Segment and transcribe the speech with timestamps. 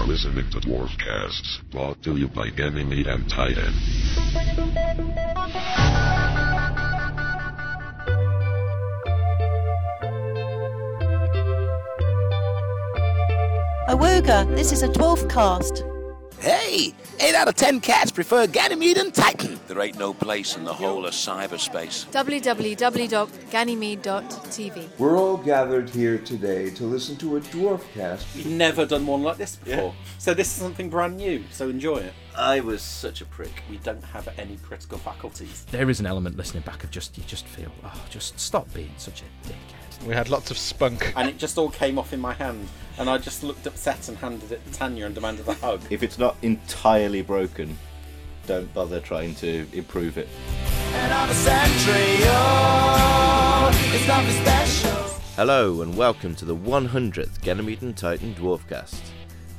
[0.00, 3.74] are listening to Dwarfcasts, brought to you by Ganymede and Titan.
[13.88, 15.84] Awoga, this is a dwarf cast.
[16.40, 19.60] Hey, 8 out of 10 cats prefer Ganymede and Titan.
[19.68, 22.06] There ain't no place in the whole of cyberspace.
[22.10, 24.98] www.ganymede.tv.
[24.98, 28.26] We're all gathered here today to listen to a dwarf cast.
[28.34, 29.94] We've never done one like this before.
[30.16, 32.14] So this is something brand new, so enjoy it.
[32.34, 33.62] I was such a prick.
[33.68, 35.66] We don't have any critical faculties.
[35.70, 38.94] There is an element listening back of just you just feel oh just stop being
[38.96, 39.89] such a dickhead.
[40.06, 41.12] We had lots of spunk.
[41.14, 44.16] And it just all came off in my hand, and I just looked upset and
[44.16, 45.82] handed it to Tanya and demanded a hug.
[45.90, 47.76] If it's not entirely broken,
[48.46, 50.28] don't bother trying to improve it.
[55.36, 59.02] Hello and welcome to the 100th Ganymede and Titan Dwarfcast.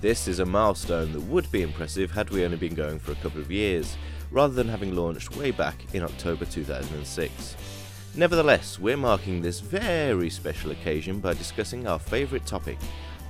[0.02, 3.16] This is a milestone that would be impressive had we only been going for a
[3.16, 3.96] couple of years,
[4.32, 7.56] rather than having launched way back in October 2006.
[8.14, 12.78] Nevertheless, we're marking this very special occasion by discussing our favourite topic,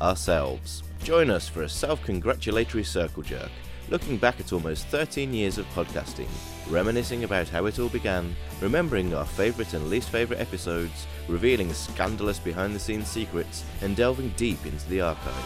[0.01, 0.81] ourselves.
[1.03, 3.51] Join us for a self congratulatory circle jerk,
[3.89, 6.27] looking back at almost 13 years of podcasting,
[6.67, 12.39] reminiscing about how it all began, remembering our favourite and least favourite episodes, revealing scandalous
[12.39, 15.37] behind the scenes secrets, and delving deep into the archives.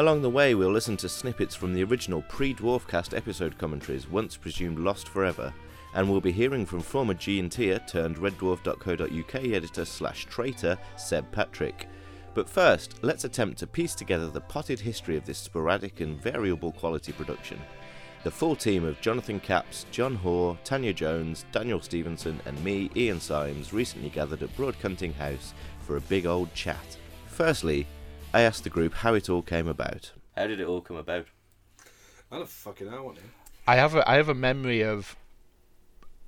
[0.00, 4.34] Along the way, we'll listen to snippets from the original pre Dwarfcast episode commentaries, once
[4.34, 5.52] presumed lost forever,
[5.92, 11.86] and we'll be hearing from former G&Tier turned reddwarf.co.uk editor slash traitor Seb Patrick.
[12.32, 16.72] But first, let's attempt to piece together the potted history of this sporadic and variable
[16.72, 17.60] quality production.
[18.24, 23.20] The full team of Jonathan Capps, John Hoare, Tanya Jones, Daniel Stevenson, and me, Ian
[23.20, 26.96] Symes, recently gathered at Broadcunting House for a big old chat.
[27.26, 27.86] Firstly,
[28.32, 30.12] I asked the group how it all came about.
[30.36, 31.26] How did it all come about?
[32.30, 33.14] I don't fucking know
[33.66, 35.16] I have a I have a memory of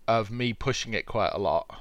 [0.09, 1.81] of me pushing it quite a lot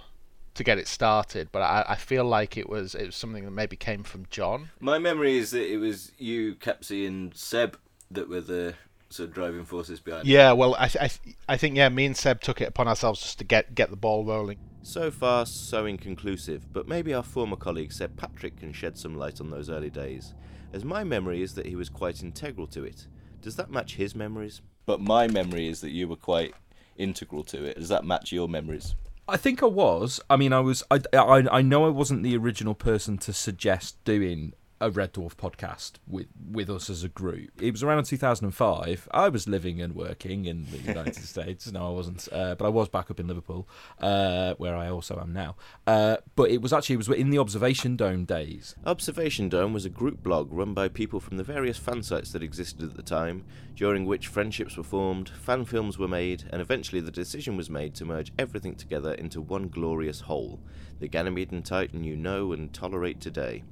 [0.53, 3.51] to get it started, but I, I feel like it was it was something that
[3.51, 4.69] maybe came from John.
[4.79, 7.79] My memory is that it was you, Capsy, and Seb
[8.11, 8.75] that were the
[9.09, 10.31] sort of driving forces behind it.
[10.31, 11.09] Yeah, well, I, I,
[11.49, 13.95] I think yeah, me and Seb took it upon ourselves just to get get the
[13.95, 14.59] ball rolling.
[14.83, 19.39] So far, so inconclusive, but maybe our former colleague Seb Patrick can shed some light
[19.39, 20.33] on those early days,
[20.73, 23.07] as my memory is that he was quite integral to it.
[23.41, 24.61] Does that match his memories?
[24.85, 26.53] But my memory is that you were quite
[26.97, 27.77] integral to it.
[27.77, 28.95] Does that match your memories?
[29.27, 30.19] I think I was.
[30.29, 30.83] I mean, I was.
[30.89, 35.35] I, I, I know I wasn't the original person to suggest doing a Red Dwarf
[35.35, 37.61] podcast with with us as a group.
[37.61, 39.07] It was around 2005.
[39.11, 41.71] I was living and working in the United States.
[41.71, 43.69] No, I wasn't, uh, but I was back up in Liverpool,
[43.99, 45.55] uh, where I also am now.
[45.85, 48.75] Uh, but it was actually it was in the Observation Dome days.
[48.83, 52.41] Observation Dome was a group blog run by people from the various fan sites that
[52.41, 57.01] existed at the time, during which friendships were formed, fan films were made, and eventually
[57.01, 60.59] the decision was made to merge everything together into one glorious whole,
[60.99, 63.63] the Ganymede and Titan you know and tolerate today.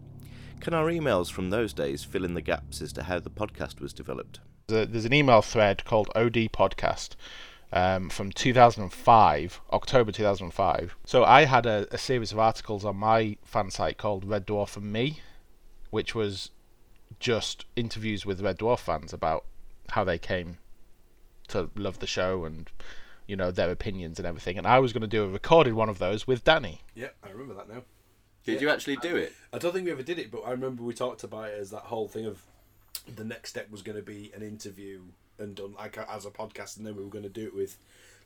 [0.59, 3.80] Can our emails from those days fill in the gaps as to how the podcast
[3.80, 4.40] was developed?
[4.68, 7.12] There's, an email thread called OD Podcast
[7.72, 10.96] um, from 2005, October 2005.
[11.06, 14.75] So I had a, a series of articles on my fan site called Red Dwarf
[14.75, 15.22] and Me,
[15.92, 16.52] which was
[17.20, 19.46] just interviews with Red Dwarf fans about
[19.90, 20.58] how they came
[21.47, 22.70] to love the show and
[23.28, 24.58] you know their opinions and everything.
[24.58, 26.81] And I was going to do a recorded one of those with Danny.
[26.96, 27.84] Yeah, I remember that now.
[28.46, 29.34] Did you actually do it?
[29.54, 31.70] I don't think we ever did it, but I remember we talked about it as
[31.72, 32.42] that whole thing of
[33.16, 35.02] the next step was going to be an interview
[35.38, 37.78] and done like as a podcast, and then we were going to do it with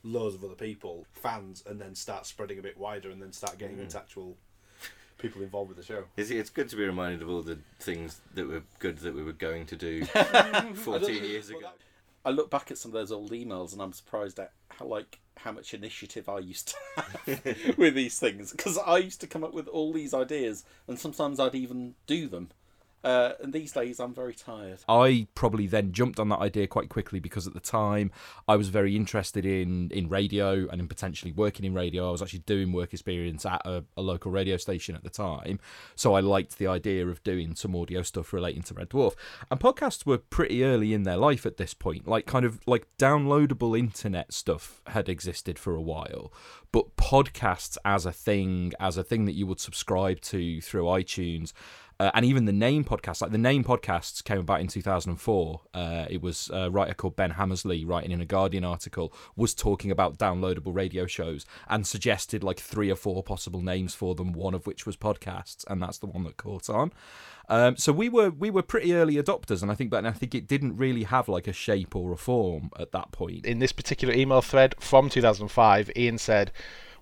[0.02, 3.58] loads of other people, fans, and then start spreading a bit wider, and then start
[3.58, 3.82] getting mm.
[3.82, 4.36] into actual
[5.18, 6.04] people involved with the show.
[6.16, 9.22] It's, it's good to be reminded of all the things that were good that we
[9.22, 11.70] were going to do 14 don't- years ago.
[12.24, 15.20] I look back at some of those old emails and I'm surprised at how like
[15.36, 19.44] how much initiative I used to have with these things because I used to come
[19.44, 22.50] up with all these ideas and sometimes I'd even do them.
[23.04, 24.78] Uh, and these days I'm very tired.
[24.88, 28.10] I probably then jumped on that idea quite quickly because at the time
[28.48, 32.08] I was very interested in, in radio and in potentially working in radio.
[32.08, 35.60] I was actually doing work experience at a, a local radio station at the time.
[35.94, 39.14] So I liked the idea of doing some audio stuff relating to Red Dwarf.
[39.50, 42.08] And podcasts were pretty early in their life at this point.
[42.08, 46.32] Like kind of like downloadable internet stuff had existed for a while.
[46.72, 51.52] But podcasts as a thing, as a thing that you would subscribe to through iTunes
[52.00, 55.60] Uh, and even the name podcast, like the name podcasts came about in 2004.
[55.72, 59.90] Uh, it was a writer called Ben Hammersley writing in a Guardian article, was talking
[59.90, 64.54] about downloadable radio shows and suggested like three or four possible names for them, one
[64.54, 66.92] of which was podcasts, and that's the one that caught on.
[67.48, 70.34] Um, so we were we were pretty early adopters, and I think, but I think
[70.34, 73.44] it didn't really have like a shape or a form at that point.
[73.44, 76.52] In this particular email thread from 2005, Ian said,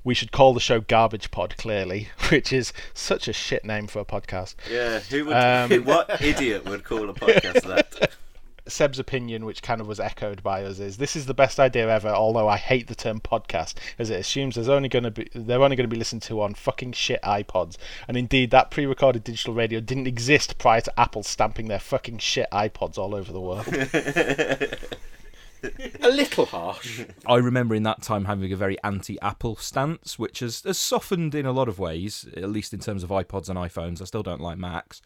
[0.04, 4.00] we should call the show Garbage Pod, clearly, which is such a shit name for
[4.00, 4.54] a podcast.
[4.70, 5.36] Yeah, who would?
[5.36, 8.12] Um, what idiot would call a podcast that?
[8.68, 11.88] Seb's opinion, which kind of was echoed by us, is this is the best idea
[11.88, 12.08] ever.
[12.08, 15.62] Although I hate the term podcast, as it assumes there's only going to be they're
[15.62, 17.76] only going to be listened to on fucking shit iPods.
[18.06, 22.48] And indeed, that pre-recorded digital radio didn't exist prior to Apple stamping their fucking shit
[22.52, 23.66] iPods all over the world.
[26.00, 27.04] A little harsh.
[27.26, 31.46] I remember in that time having a very anti-Apple stance, which has, has softened in
[31.46, 34.00] a lot of ways, at least in terms of iPods and iPhones.
[34.00, 35.02] I still don't like Macs.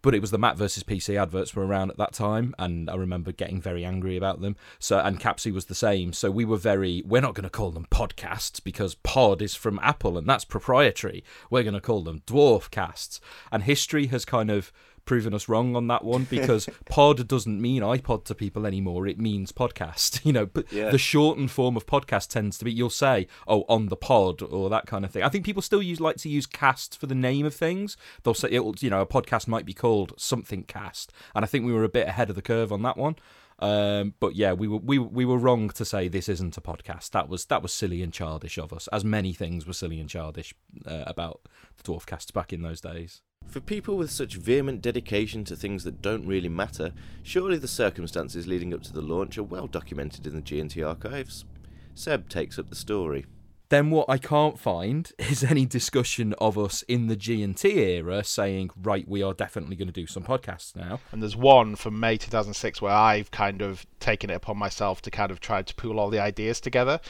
[0.00, 2.94] But it was the Mac versus PC adverts were around at that time, and I
[2.94, 4.54] remember getting very angry about them.
[4.78, 6.12] So, and Capsy was the same.
[6.12, 9.80] So we were very, we're not going to call them podcasts because pod is from
[9.82, 11.24] Apple and that's proprietary.
[11.50, 13.20] We're going to call them dwarf casts.
[13.50, 14.72] And history has kind of
[15.08, 19.06] proven us wrong on that one because pod doesn't mean iPod to people anymore.
[19.08, 20.20] It means podcast.
[20.28, 20.90] You know, but Yeah.
[20.90, 24.68] the shortened form of podcast tends to be you'll say, "Oh, on the pod" or
[24.68, 25.22] that kind of thing.
[25.22, 27.96] I think people still use like to use cast for the name of things.
[28.22, 31.64] They'll say, it'll, you know, a podcast might be called something cast, and I think
[31.64, 33.16] we were a bit ahead of the curve on that one.
[33.60, 37.10] Um, but yeah, we were we we were wrong to say this isn't a podcast.
[37.10, 40.08] That was that was silly and childish of us, as many things were silly and
[40.10, 40.54] childish
[40.86, 41.40] uh, about
[41.76, 43.22] the Dwarfcast back in those days.
[43.48, 46.92] For people with such vehement dedication to things that don't really matter,
[47.22, 51.46] surely the circumstances leading up to the launch are well documented in the G&T archives.
[51.94, 53.24] Seb takes up the story.
[53.70, 57.80] Then what I can't find is any discussion of us in the G and T
[57.80, 61.00] era saying, right, we are definitely going to do some podcasts now.
[61.10, 65.10] And there's one from May 2006 where I've kind of taken it upon myself to
[65.10, 67.00] kind of try to pool all the ideas together.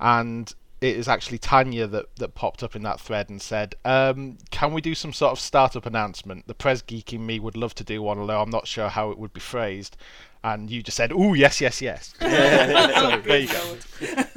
[0.00, 4.38] And it is actually Tanya that, that popped up in that thread and said, um,
[4.50, 6.46] Can we do some sort of startup announcement?
[6.46, 9.10] The press geek in me would love to do one, although I'm not sure how
[9.10, 9.96] it would be phrased.
[10.44, 12.14] And you just said, "Oh yes, yes, yes.
[12.20, 12.26] so
[13.24, 13.76] there you go.
[14.00, 14.28] it,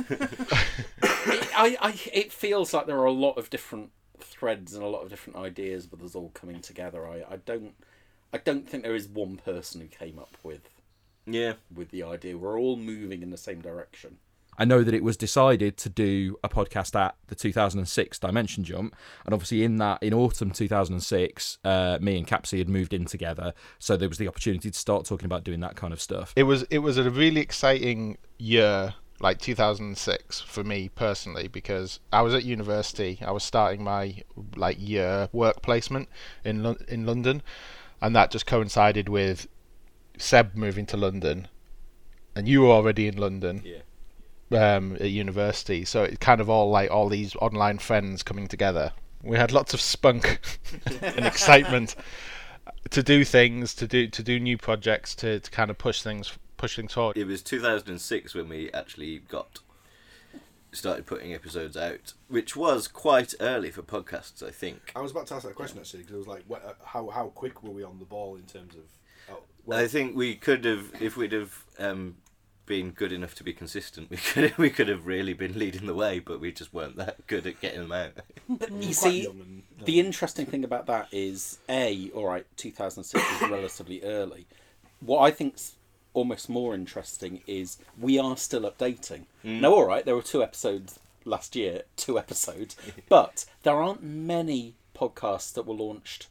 [1.55, 5.03] I, I, it feels like there are a lot of different threads and a lot
[5.03, 7.07] of different ideas, but there's all coming together.
[7.07, 7.73] I, I don't,
[8.33, 10.69] I don't think there is one person who came up with,
[11.27, 11.53] Yeah.
[11.73, 12.35] with the idea.
[12.37, 14.17] We're all moving in the same direction.
[14.61, 18.95] I know that it was decided to do a podcast at the 2006 Dimension Jump,
[19.25, 23.55] and obviously in that in autumn 2006, uh, me and Capsy had moved in together,
[23.79, 26.31] so there was the opportunity to start talking about doing that kind of stuff.
[26.35, 32.21] It was it was a really exciting year, like 2006 for me personally, because I
[32.21, 33.17] was at university.
[33.25, 34.21] I was starting my
[34.55, 36.07] like year work placement
[36.45, 37.41] in Lon- in London,
[37.99, 39.47] and that just coincided with
[40.19, 41.47] Seb moving to London,
[42.35, 43.63] and you were already in London.
[43.65, 43.79] Yeah.
[44.51, 48.91] Um, at university, so it kind of all like all these online friends coming together.
[49.23, 50.41] We had lots of spunk
[51.01, 51.95] and excitement
[52.89, 56.37] to do things, to do to do new projects, to, to kind of push things
[56.57, 57.17] push things forward.
[57.17, 59.59] It was 2006 when we actually got
[60.71, 64.91] started putting episodes out, which was quite early for podcasts, I think.
[64.95, 67.09] I was about to ask that question actually because it was like, what, uh, how
[67.09, 68.83] how quick were we on the ball in terms of?
[69.29, 72.17] Oh, well, I think we could have, if we'd have um,
[72.71, 75.93] been good enough to be consistent, we could we could have really been leading the
[75.93, 78.13] way, but we just weren't that good at getting them out.
[78.47, 83.41] But you see, and, uh, the interesting thing about that is a all right, 2006
[83.41, 84.47] is relatively early.
[85.01, 85.75] What I think's
[86.13, 89.25] almost more interesting is we are still updating.
[89.43, 92.77] Now, all right, there were two episodes last year, two episodes,
[93.09, 96.27] but there aren't many podcasts that were launched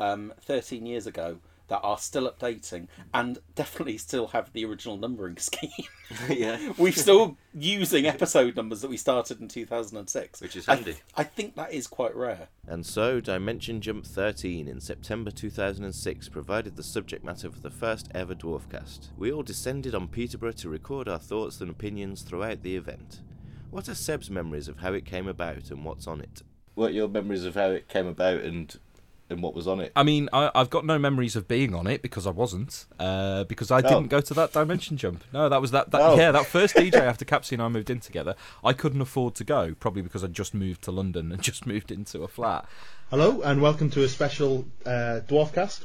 [0.00, 5.36] um, 13 years ago that are still updating and definitely still have the original numbering
[5.38, 5.70] scheme.
[6.28, 6.72] yeah.
[6.76, 10.96] We're still using episode numbers that we started in 2006, Which is I handy.
[11.16, 12.48] I think that is quite rare.
[12.66, 18.08] And so, Dimension Jump 13 in September 2006 provided the subject matter for the first
[18.14, 19.08] ever Dwarfcast.
[19.16, 23.20] We all descended on Peterborough to record our thoughts and opinions throughout the event.
[23.70, 26.42] What are Seb's memories of how it came about and what's on it?
[26.74, 28.76] What are your memories of how it came about and
[29.30, 29.90] and what was on it?
[29.96, 33.44] I mean, I, I've got no memories of being on it because I wasn't, uh,
[33.44, 33.82] because I Oh.
[33.82, 35.24] didn't go to that dimension jump.
[35.32, 35.90] No, that was that.
[35.92, 36.16] that Oh.
[36.16, 38.34] Yeah, that first DJ after Capsy and I moved in together.
[38.62, 41.90] I couldn't afford to go, probably because I just moved to London and just moved
[41.90, 42.66] into a flat.
[43.10, 45.84] Hello and welcome to a special uh, Dwarfcast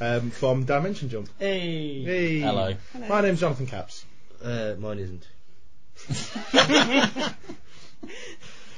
[0.00, 1.28] um, from Dimension Jump.
[1.38, 2.02] Hey.
[2.02, 2.40] Hey.
[2.40, 2.74] Hello.
[3.08, 4.04] My name's Jonathan Capps.
[4.42, 5.28] Uh, mine isn't.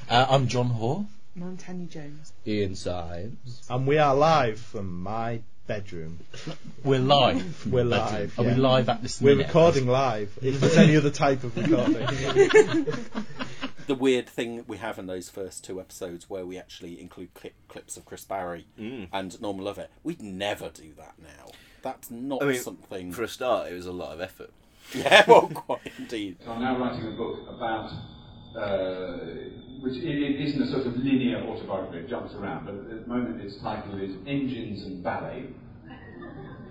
[0.09, 1.05] uh, I'm John Hoare.
[1.41, 2.33] I'm Tanya Jones.
[2.47, 3.61] Ian Symes.
[3.69, 6.19] And we are live from my bedroom.
[6.83, 7.65] We're live.
[7.67, 8.11] We're the bedroom.
[8.11, 8.39] live.
[8.39, 9.47] Are we live at this We're minute?
[9.47, 10.37] recording live.
[10.41, 12.87] If there's any other type of recording.
[13.87, 17.53] The weird thing we have in those first two episodes where we actually include clip,
[17.69, 19.07] clips of Chris Barrie Mm.
[19.13, 21.51] and Norman Lovett, we'd never do that now.
[21.83, 23.13] That's not I mean, something.
[23.13, 24.49] for a start, it was a lot of effort.
[24.93, 26.35] Yeah, well, quite indeed.
[26.45, 27.89] I'm now writing a book about,
[29.81, 33.07] which i- i- isn't a sort of linear autobiography, it jumps around, but at the
[33.07, 35.47] moment its title is Engines and Ballet.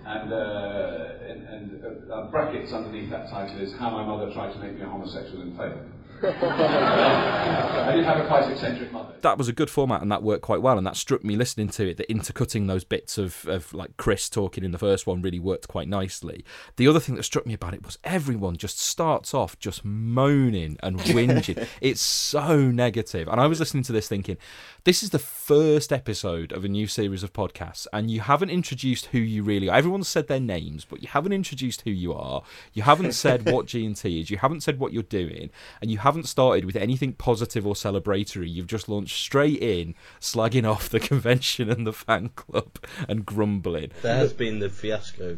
[0.07, 4.53] And, uh, and, and uh, uh, brackets underneath that title is How My Mother Tried
[4.53, 5.81] to Make Me a Homosexual and Failed.
[6.23, 9.13] I did have a quite eccentric mother.
[9.21, 11.69] that was a good format and that worked quite well and that struck me listening
[11.69, 15.21] to it that intercutting those bits of, of like chris talking in the first one
[15.21, 16.43] really worked quite nicely.
[16.75, 20.77] The other thing that struck me about it was everyone just starts off just moaning
[20.83, 21.65] and whinging.
[21.81, 23.27] It's so negative.
[23.27, 24.37] and i was listening to this thinking
[24.83, 29.07] this is the first episode of a new series of podcasts and you haven't introduced
[29.07, 29.77] who you really are.
[29.77, 32.43] Everyone's said their names but you haven't introduced who you are.
[32.73, 34.29] You haven't said what g&t is.
[34.29, 35.49] You haven't said what you're doing
[35.81, 40.67] and you haven't started with anything positive or celebratory you've just launched straight in slagging
[40.69, 45.37] off the convention and the fan club and grumbling There has been the fiasco,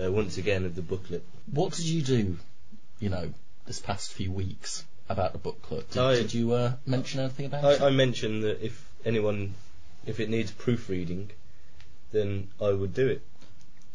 [0.00, 1.24] uh, once again, of the booklet.
[1.50, 2.36] What did you do,
[3.00, 3.32] you know,
[3.66, 5.90] this past few weeks about the booklet?
[5.90, 7.80] Did, I- did you uh, mention anything about it?
[7.82, 9.54] I, I mentioned that if anyone,
[10.06, 11.30] if it needs proofreading,
[12.12, 13.22] then I would do it.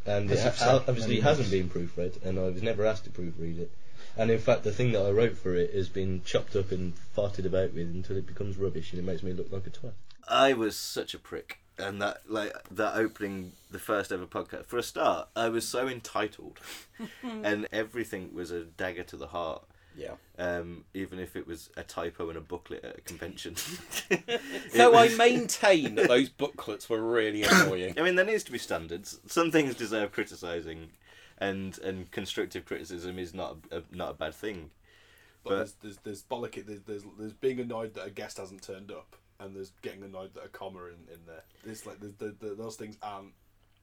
[0.06, 3.04] And As it, you've ha- said obviously hasn't been proofread, and I was never asked
[3.06, 3.72] to proofread it.
[4.18, 6.94] And in fact, the thing that I wrote for it has been chopped up and
[7.16, 9.94] farted about with until it becomes rubbish, and it makes me look like a twat.
[10.28, 14.66] I was such a prick, and that like that opening the first ever podcast.
[14.66, 16.60] For a start, I was so entitled,
[17.24, 19.64] and everything was a dagger to the heart.
[19.98, 20.14] Yeah.
[20.38, 23.56] Um, even if it was a typo in a booklet at a convention.
[24.72, 27.96] So It I maintain that those booklets were really annoying.
[27.98, 29.20] I mean, there needs to be standards.
[29.28, 30.90] Some things deserve criticising,
[31.40, 34.72] and and constructive criticism is not a, a- not a bad thing.
[35.44, 36.66] But, But- there's, there's there's bollock.
[36.66, 40.34] There's, there's there's being annoyed that a guest hasn't turned up, and there's getting annoyed
[40.36, 41.44] that a comma in, in there.
[41.66, 43.32] It's like the, the, the, those things aren't.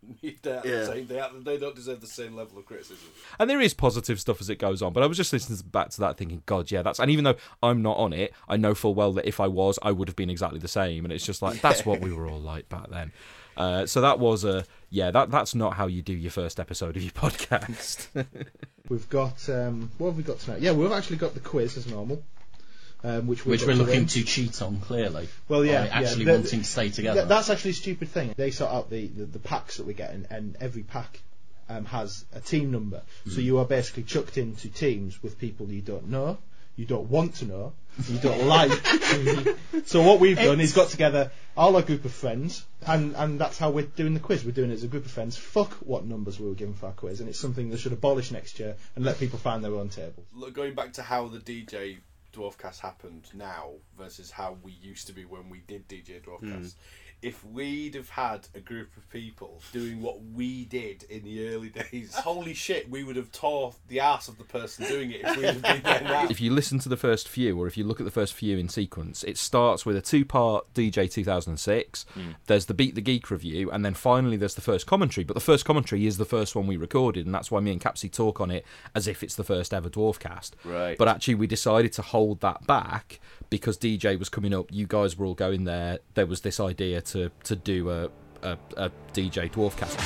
[0.42, 0.80] They're Yeah.
[0.80, 1.06] the same.
[1.06, 3.08] They, they don't deserve the same level of criticism.
[3.40, 5.88] and there is positive stuff as it goes on but i was just listening back
[5.88, 8.74] to that thinking god yeah that's and even though i'm not on it i know
[8.74, 11.24] full well that if i was i would have been exactly the same and it's
[11.24, 13.10] just like that's what we were all like back then
[13.56, 16.96] uh, so that was a yeah that that's not how you do your first episode
[16.96, 18.06] of your podcast
[18.88, 20.60] We've got um, what have we got tonight?
[20.60, 22.22] Yeah, we've actually got the quiz as normal,
[23.02, 24.06] um, which we've Which got we're to looking win.
[24.06, 25.28] to cheat on, clearly.
[25.48, 26.32] Well, yeah, actually yeah.
[26.32, 27.20] The- wanting to stay together.
[27.22, 28.32] Th- that's actually a stupid thing.
[28.36, 31.18] They sort out the, the, the packs that we get, and, and every pack
[31.68, 33.02] um, has a team number.
[33.26, 33.44] So Mm.
[33.44, 36.38] you are basically chucked into teams with people you don't know,
[36.76, 37.72] you don't want to know,
[38.08, 38.72] you don't like.
[39.86, 43.58] so what we've done is got together all our group of friends, and, and that's
[43.58, 44.44] how we're doing the quiz.
[44.44, 45.36] We're doing it as a group of friends.
[45.36, 48.30] Fuck what numbers we were given for our quiz, and it's something they should abolish
[48.30, 50.26] next year and let people find their own tables.
[50.34, 51.98] Look, going back to how the DJ
[52.34, 56.42] Dwarfcast happened now versus how we used to be when we did DJ Dwarfcast.
[56.42, 56.74] Mm.
[57.22, 61.70] If we'd have had a group of people doing what we did in the early
[61.70, 65.36] days, holy shit, we would have tore the ass of the person doing it if
[65.36, 66.28] we'd have been there now.
[66.28, 68.58] if you listen to the first few or if you look at the first few
[68.58, 72.34] in sequence it starts with a two-part dj 2006 Mm.
[72.46, 75.40] there's the beat the geek review and then finally there's the first commentary but the
[75.40, 78.40] first commentary is the first one we recorded and that's why me and capsy talk
[78.40, 80.96] on it as if it's the first ever dwarfcast Right.
[80.98, 83.20] but actually we decided to hold that back
[83.50, 87.00] because dj was coming up you guys were all going there there was this idea
[87.06, 88.10] to to do a
[88.42, 89.96] a, a dj dwarfcast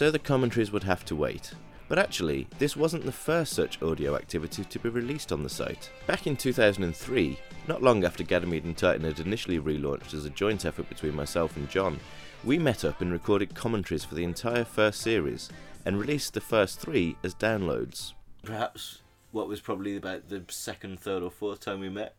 [0.00, 1.52] So the commentaries would have to wait.
[1.86, 5.90] But actually, this wasn't the first such audio activity to be released on the site.
[6.06, 7.38] Back in 2003,
[7.68, 11.54] not long after Ganymede and Titan had initially relaunched as a joint effort between myself
[11.58, 12.00] and John,
[12.44, 15.50] we met up and recorded commentaries for the entire first series,
[15.84, 18.14] and released the first three as downloads.
[18.42, 19.02] Perhaps
[19.32, 22.14] what was probably about the second, third, or fourth time we met,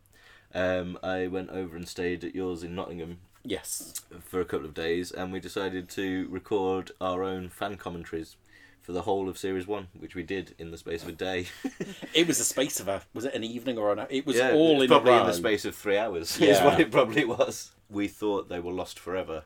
[0.54, 3.94] um, I went over and stayed at yours in Nottingham Yes.
[4.20, 8.36] for a couple of days, and we decided to record our own fan commentaries
[8.80, 11.46] for the whole of series one, which we did in the space of a day.
[12.14, 13.02] It was the space of a.
[13.14, 14.06] Was it an evening or an?
[14.10, 16.38] It was yeah, all in probably in the space of three hours.
[16.40, 17.72] Is what it probably was.
[17.88, 19.44] We thought they were lost forever,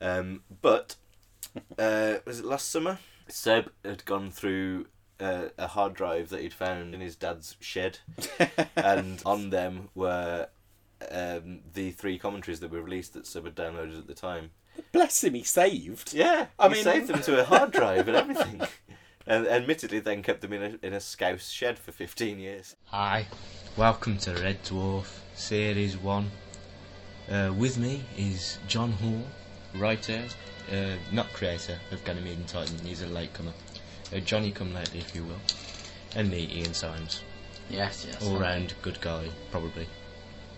[0.00, 0.96] um, but
[1.78, 2.98] uh, was it last summer?
[3.28, 4.86] Seb had gone through.
[5.22, 7.98] Uh, a hard drive that he'd found in his dad's shed,
[8.76, 10.48] and on them were
[11.10, 14.50] um, the three commentaries that were released that Seb had downloaded at the time.
[14.90, 16.12] Bless him, he saved.
[16.12, 18.62] Yeah, I he mean- saved them to a hard drive and everything,
[19.26, 22.74] and admittedly then kept them in a in a scouse shed for fifteen years.
[22.86, 23.26] Hi,
[23.76, 26.30] Welcome to Red Dwarf Series 1.
[27.30, 29.22] Uh, with me is John Hoare,
[29.80, 30.22] writer,
[30.72, 33.52] uh, not creator of Ganymede and Titan, he's a latecomer.
[34.14, 35.40] Uh, Johnny come lately, if you will.
[36.14, 37.22] And me, Ian Symes.
[37.70, 38.22] Yes, yes.
[38.26, 39.86] All round good guy, probably.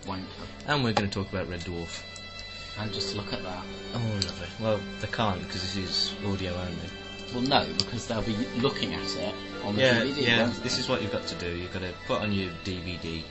[0.05, 0.23] Wanker.
[0.67, 2.01] And we're going to talk about Red Dwarf.
[2.77, 3.63] And just look at that.
[3.93, 4.47] Oh, lovely.
[4.59, 6.89] Well, they can't because this is audio only.
[7.33, 9.33] Well, no, because they'll be looking at it
[9.63, 10.21] on the yeah, DVD.
[10.27, 10.41] yeah.
[10.43, 10.81] won't This they?
[10.81, 11.55] is what you've got to do.
[11.55, 13.23] You've got to put on your DVD,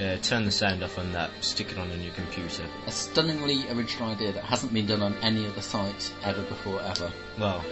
[0.00, 2.62] uh, turn the sound off on that, stick it on on your computer.
[2.86, 7.12] a stunningly original idea that hasn't been done on any other site ever before, ever.
[7.38, 7.64] Well,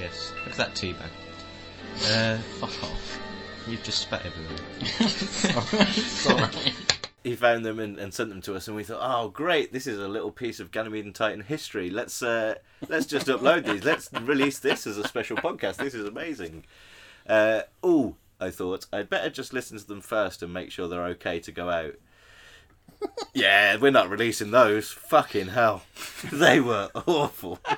[0.00, 0.32] yes.
[0.44, 1.10] Look at that tea bag.
[2.04, 3.18] Uh, Fuck off.
[3.66, 5.08] You've just spat everywhere.
[5.08, 5.84] Sorry.
[5.92, 6.72] Sorry.
[7.22, 9.72] He found them and, and sent them to us, and we thought, "Oh, great!
[9.72, 11.90] This is a little piece of Ganymede and Titan history.
[11.90, 12.54] Let's uh,
[12.88, 13.84] let's just upload these.
[13.84, 15.76] Let's release this as a special podcast.
[15.76, 16.64] This is amazing."
[17.28, 21.04] Uh, oh, I thought I'd better just listen to them first and make sure they're
[21.08, 21.96] okay to go out.
[23.34, 24.90] Yeah, we're not releasing those.
[24.90, 25.82] Fucking hell,
[26.32, 27.58] they were awful.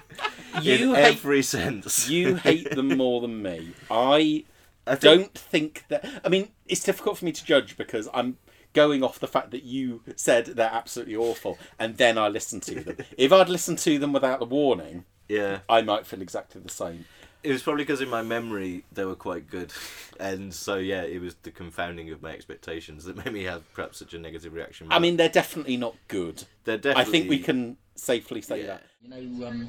[0.61, 2.11] You in hate- every sense.
[2.11, 3.73] You hate them more than me.
[3.91, 4.45] I,
[4.87, 6.05] I think- don't think that.
[6.23, 8.37] I mean, it's difficult for me to judge because I'm
[8.75, 12.81] going off the fact that you said they're absolutely awful, and then I listened to
[12.81, 12.97] them.
[13.17, 15.61] if I'd listened to them without the warning, Yeah.
[15.71, 17.07] I might feel exactly the same.
[17.42, 19.72] It was probably because in my memory they were quite good,
[20.20, 23.99] and so yeah, it was the confounding of my expectations that made me have perhaps
[23.99, 24.88] such a negative reaction.
[24.90, 26.44] I mean, they're definitely not good.
[26.64, 27.02] They're definitely.
[27.02, 28.82] I think we can safely say that.
[29.02, 29.68] You know, um,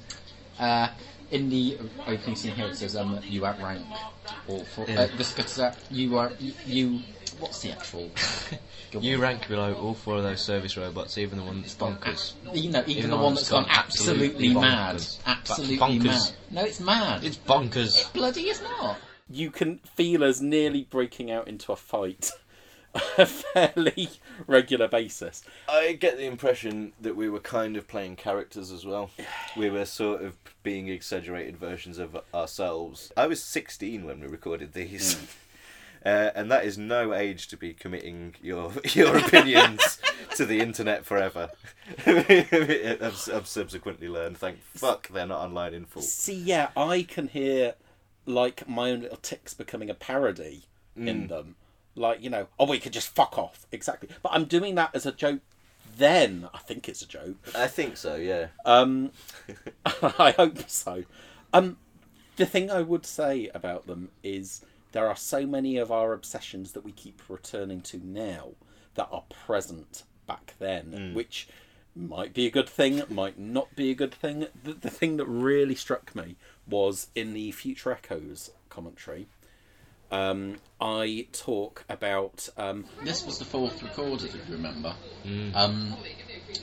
[0.59, 0.89] uh,
[1.31, 3.85] in the opening scene here it says um, you outrank
[4.47, 4.85] all four.
[4.87, 5.01] Yeah.
[5.01, 6.99] Uh, this because uh, you are you, you.
[7.39, 8.09] What's the actual?
[8.99, 12.33] You rank below all four of those service robots, even the one that's bonkers.
[12.47, 16.03] Uh, you know, even, the one that's gone absolutely, mad, absolutely bonkers.
[16.03, 16.31] mad.
[16.51, 17.23] No, it's mad.
[17.23, 17.99] It's bonkers.
[17.99, 18.99] It bloody is not.
[19.27, 22.29] You can feel us nearly breaking out into a fight
[23.17, 24.09] a fairly
[24.45, 25.43] regular basis.
[25.67, 29.09] I get the impression that we were kind of playing characters as well.
[29.55, 33.11] We were sort of being exaggerated versions of ourselves.
[33.15, 35.13] I was 16 when we recorded these.
[35.13, 35.25] Hmm.
[36.05, 39.99] Uh, and that is no age to be committing your your opinions
[40.35, 41.49] to the internet forever.
[42.05, 46.01] I've, I've subsequently learned, thank fuck, they're not online in full.
[46.01, 47.75] See, yeah, I can hear
[48.25, 50.63] like my own little ticks becoming a parody
[50.95, 51.29] in Mm.
[51.29, 51.55] them.
[51.95, 53.65] Like, you know, oh, we could just fuck off.
[53.71, 54.09] Exactly.
[54.21, 55.41] But I'm doing that as a joke
[55.97, 56.49] then.
[56.53, 57.35] I think it's a joke.
[57.55, 58.47] I think so, yeah.
[58.65, 59.11] Um,
[59.85, 61.03] I hope so.
[61.53, 61.77] Um,
[62.37, 66.71] the thing I would say about them is there are so many of our obsessions
[66.71, 68.51] that we keep returning to now
[68.95, 71.47] that are present back then, which
[71.95, 74.47] might be a good thing, might not be a good thing.
[74.63, 79.27] The, the thing that really struck me was in the Future Echoes commentary.
[80.11, 84.95] Um, I talk about um, This was the fourth recorded, if you remember.
[85.25, 85.55] Mm.
[85.55, 85.95] Um,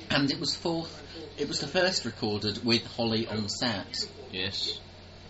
[0.08, 1.02] and it was fourth.
[1.36, 4.08] It was the first recorded with Holly on set.
[4.30, 4.78] Yes.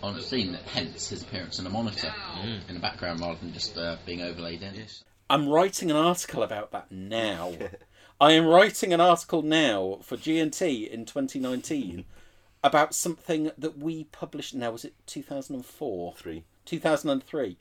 [0.03, 2.69] On a scene, that hence his appearance in a monitor Mm.
[2.69, 4.75] in the background rather than just uh, being overlaid in.
[4.75, 5.05] Yes.
[5.29, 7.53] I'm writing an article about that now.
[8.21, 12.05] I am writing an article now for GNT in 2019
[12.65, 14.71] about something that we published now.
[14.73, 16.15] Was it 2004?
[16.15, 16.45] Three.
[16.65, 17.57] 2003.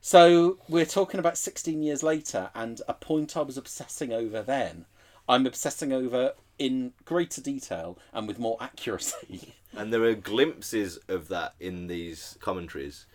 [0.00, 4.84] So we're talking about 16 years later, and a point I was obsessing over then,
[5.28, 9.54] I'm obsessing over in greater detail and with more accuracy.
[9.76, 13.06] and there are glimpses of that in these commentaries,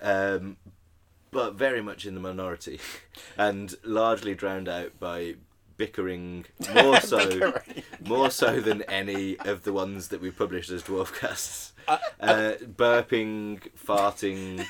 [0.00, 0.56] um,
[1.30, 2.80] but very much in the minority,
[3.38, 5.34] and largely drowned out by
[5.76, 7.82] bickering more so Bickering.
[8.06, 11.72] more so than any of the ones that we published as dwarfcasts.
[11.88, 14.64] Uh, Uh, burping, farting,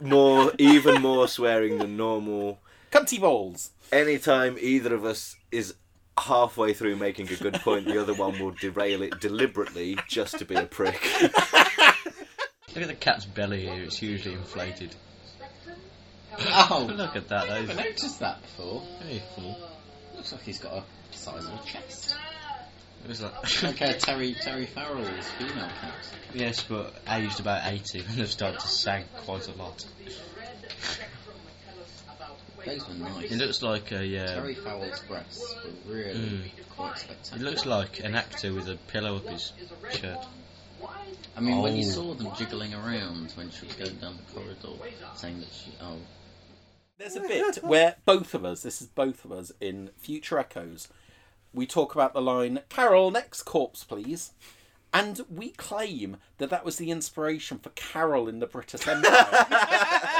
[0.00, 2.58] more even more swearing than normal.
[2.92, 3.70] Cunty balls.
[3.90, 5.74] Anytime either of us is
[6.18, 10.44] halfway through making a good point, the other one will derail it deliberately just to
[10.44, 11.00] be a prick.
[11.22, 14.94] Look at the cat's belly here, it's hugely inflated.
[16.36, 17.68] Oh, Look at that, I those.
[17.68, 18.82] never noticed that before.
[19.02, 19.56] Very full.
[20.16, 22.16] Looks like he's got a sizable chest.
[23.04, 23.62] It was like.
[23.62, 25.92] like uh, Terry Terry Farrell's female cat.
[26.32, 29.84] yes, but aged about 80 and they've started to sag quite a lot.
[32.64, 33.30] Those were nice.
[33.30, 34.18] It looks like a.
[34.18, 35.54] Uh, Terry Farrell's breasts
[35.86, 36.50] were really Mm.
[36.70, 39.52] quite it looks like an actor with a pillow up his
[39.92, 40.18] shirt.
[41.36, 41.90] I mean, when you Oh.
[41.90, 45.98] saw them jiggling around when she was going down the corridor, saying that she, oh,
[46.98, 50.88] There's a bit where both of us, this is both of us in Future Echoes,
[51.52, 54.32] we talk about the line, Carol, next corpse, please.
[54.92, 60.10] And we claim that that was the inspiration for Carol in the Brittas Empire.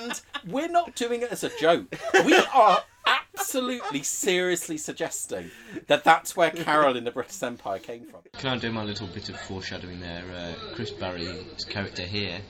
[0.00, 1.94] and we're not doing it as a joke.
[2.24, 5.50] We are absolutely seriously suggesting
[5.86, 8.20] that that's where Carol in the Brittas Empire came from.
[8.34, 10.24] Can I do my little bit of foreshadowing there?
[10.34, 12.40] Uh, Chris Barrie's character here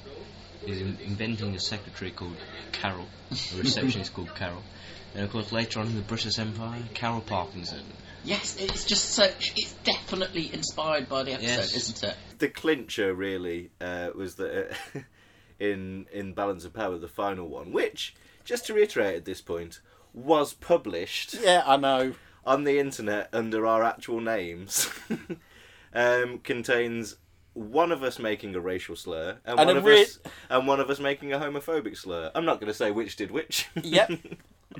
[0.66, 2.36] is in- inventing a secretary called
[2.72, 4.62] Carol, a receptionist called Carol.
[5.14, 7.82] And of course, later on in the Brittas Empire, Carol Parkinson.
[8.24, 9.52] Yes, it's just such.
[9.56, 11.74] It's definitely inspired by the episode, Yes.
[11.76, 12.16] isn't it?
[12.38, 14.98] The clincher really uh, was that uh,
[15.58, 18.14] in in Balance of Power, the final one, which
[18.44, 19.80] just to reiterate at this point
[20.14, 21.34] was published.
[21.34, 22.14] Yeah, I know.
[22.44, 24.88] On the internet under our actual names,
[25.94, 27.16] um, contains
[27.54, 30.18] one of us making a racial slur and, And one of re- us
[30.50, 32.30] and one of us making a homophobic slur.
[32.34, 33.68] I'm not going to say which did which.
[33.82, 34.10] Yep.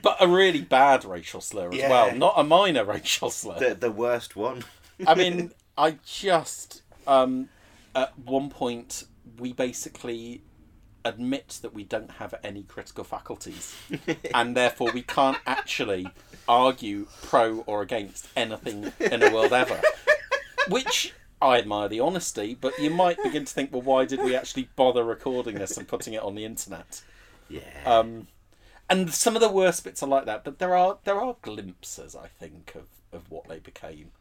[0.03, 1.89] But a really bad racial slur as Yeah.
[1.89, 3.59] well, not a minor racial slur.
[3.59, 4.63] the the worst one.
[5.07, 7.49] I mean, I just um,
[7.95, 9.05] at one point
[9.39, 10.43] we basically
[11.09, 13.75] admit that we don't have any critical faculties,
[14.35, 16.09] and therefore we can't actually
[16.49, 19.81] argue pro or against anything in the world ever.
[20.69, 24.35] Which I admire the honesty, but you might begin to think, well, why did we
[24.35, 27.03] actually bother recording this and putting it on the internet?
[27.49, 27.61] Yeah.
[27.85, 28.29] Um,
[28.89, 32.17] and some of the worst bits are like that, but there are there are glimpses,
[32.17, 34.13] I think, of, of what they became.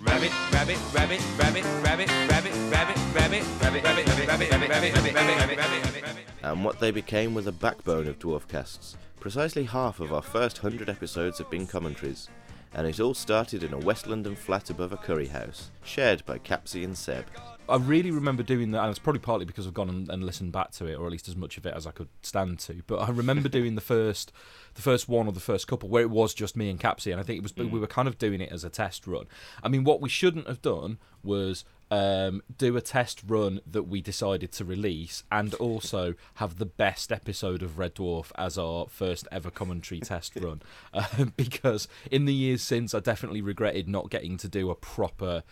[0.00, 3.84] Rabbit, rabbit, rabbit, rabbit, rabbit, rabbit, rabbit, rabbit, rabbit, rabbit,
[4.28, 6.04] rabbit, rabbit, rabbit,
[6.44, 8.94] and what they became were the backbone of Dwarfcasts.
[9.18, 12.28] Precisely half of our first hundred episodes have been commentaries,
[12.74, 16.38] and it all started in a West London flat above a curry house, shared by
[16.38, 17.24] Capsy and Seb.
[17.68, 20.52] I really remember doing that, and it's probably partly because I've gone and, and listened
[20.52, 22.82] back to it, or at least as much of it as I could stand to.
[22.86, 24.32] But I remember doing the first,
[24.74, 27.20] the first one or the first couple where it was just me and Capsy, and
[27.20, 27.70] I think it was Mm.
[27.70, 29.24] we were kind of doing it as a test run.
[29.62, 34.00] I mean, what we shouldn't have done was um, do a test run that we
[34.00, 39.26] decided to release, and also have the best episode of Red Dwarf as our first
[39.32, 40.60] ever commentary test run,
[40.94, 45.42] uh, because in the years since, I definitely regretted not getting to do a proper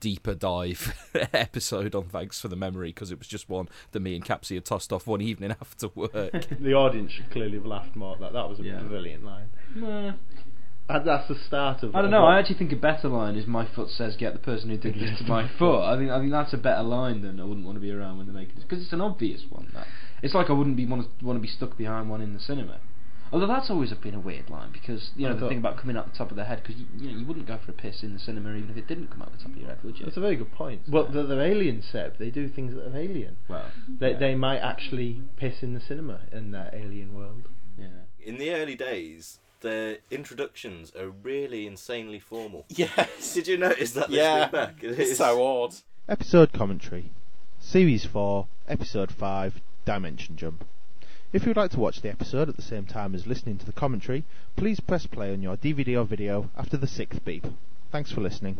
[0.00, 0.94] deeper dive
[1.32, 4.54] episode on Thanks for the Memory because it was just one that me and Capsy
[4.54, 6.12] had tossed off one evening after work.
[6.60, 8.32] the audience should clearly have laughed more at that.
[8.32, 9.48] That was a brilliant line.
[10.88, 11.96] And that's the start of.
[11.96, 12.22] I don't know.
[12.22, 14.76] what- I actually think a better line is "My foot says get the person who
[14.76, 17.44] did this to my foot." I think I think that's a better line than I
[17.44, 19.68] wouldn't want to be around when they're making this because it's an obvious one.
[19.74, 19.88] That
[20.22, 22.38] it's like I wouldn't be want to want to be stuck behind one in the
[22.40, 22.78] cinema.
[23.32, 25.96] Although that's always been a weird line because you know I the thing about coming
[25.96, 27.74] out the top of the head because you, you know you wouldn't go for a
[27.74, 29.78] piss in the cinema even if it didn't come out the top of your head,
[29.82, 30.04] would you?
[30.04, 30.82] That's a very good point.
[30.88, 32.18] Well, they're, they're alien, Seb.
[32.18, 33.36] They do things that are alien.
[33.48, 34.18] Well, they yeah.
[34.18, 37.48] they might actually piss in the cinema in that alien world.
[37.78, 37.86] Yeah.
[38.20, 42.64] In the early days, the introductions are really insanely formal.
[42.76, 43.34] Yes.
[43.34, 44.84] Did you notice that Yeah, listening back?
[44.84, 45.74] It it's is- so odd.
[46.08, 47.10] Episode commentary,
[47.58, 50.64] Series 4, Episode 5, Dimension Jump.
[51.36, 53.66] If you would like to watch the episode at the same time as listening to
[53.66, 54.24] the commentary,
[54.56, 57.46] please press play on your DVD or video after the sixth beep.
[57.92, 58.56] Thanks for listening.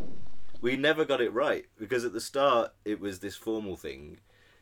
[0.60, 4.18] We never got it right because at the start it was this formal thing.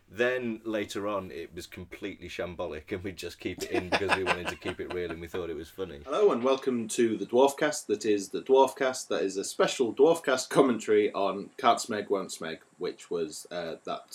[0.09, 4.23] Then later on it was completely shambolic and we'd just keep it in because we
[4.31, 5.99] wanted to keep it real and we thought it was funny.
[6.05, 7.87] Hello and welcome to the Dwarfcast.
[7.87, 9.09] That is the Dwarfcast.
[9.09, 14.15] That is a special Dwarfcast commentary on Can't Smeg, Won't Smeg, which was uh, that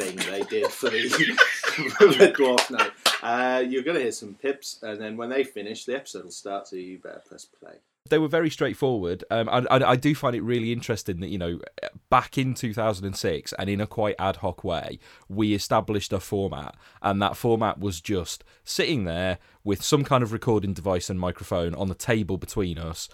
[0.00, 1.08] thing they did for the,
[1.98, 2.92] for the Dwarf Night.
[3.22, 6.30] Uh, you're going to hear some pips, and then when they finish, the episode will
[6.30, 6.68] start.
[6.68, 7.74] So you better press play.
[8.08, 9.24] they were very straightforward.
[9.30, 11.60] Um, I, I, I do find it really interesting that you know,
[12.08, 17.20] back in 2006 and in a quite ad hoc way, we established a format, and
[17.20, 21.88] that format was just sitting there with some kind of recording device and microphone on
[21.88, 23.08] the table between us.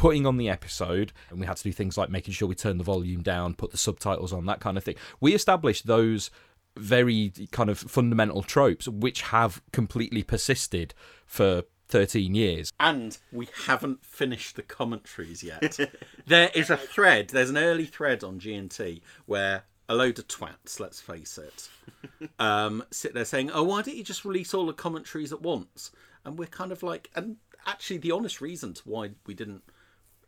[0.00, 2.80] Putting on the episode, and we had to do things like making sure we turned
[2.80, 4.94] the volume down, put the subtitles on, that kind of thing.
[5.20, 6.30] We established those
[6.74, 10.94] very kind of fundamental tropes, which have completely persisted
[11.26, 12.72] for 13 years.
[12.80, 15.78] And we haven't finished the commentaries yet.
[16.26, 20.80] there is a thread, there's an early thread on G&T where a load of twats,
[20.80, 21.68] let's face it,
[22.38, 25.90] um, sit there saying, oh, why don't you just release all the commentaries at once?
[26.24, 27.36] And we're kind of like, and
[27.66, 29.62] actually the honest reason to why we didn't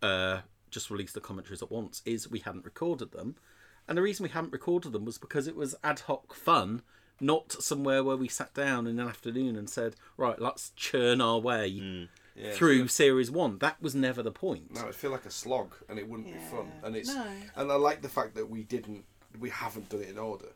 [0.03, 3.37] uh, just release the commentaries at once is we hadn't recorded them.
[3.89, 6.83] And the reason we hadn't recorded them was because it was ad hoc fun,
[7.21, 11.39] not somewhere where we sat down in an afternoon and said, right, let's churn our
[11.39, 11.67] way
[12.37, 13.59] Yeah, through it's series one.
[13.59, 14.75] That was never the point.
[14.75, 16.71] No, it'd feel like a slog, and it wouldn't be fun.
[16.83, 17.27] And it's No.
[17.57, 19.05] and I like the fact that we didn't,
[19.39, 20.49] we haven't done it in order.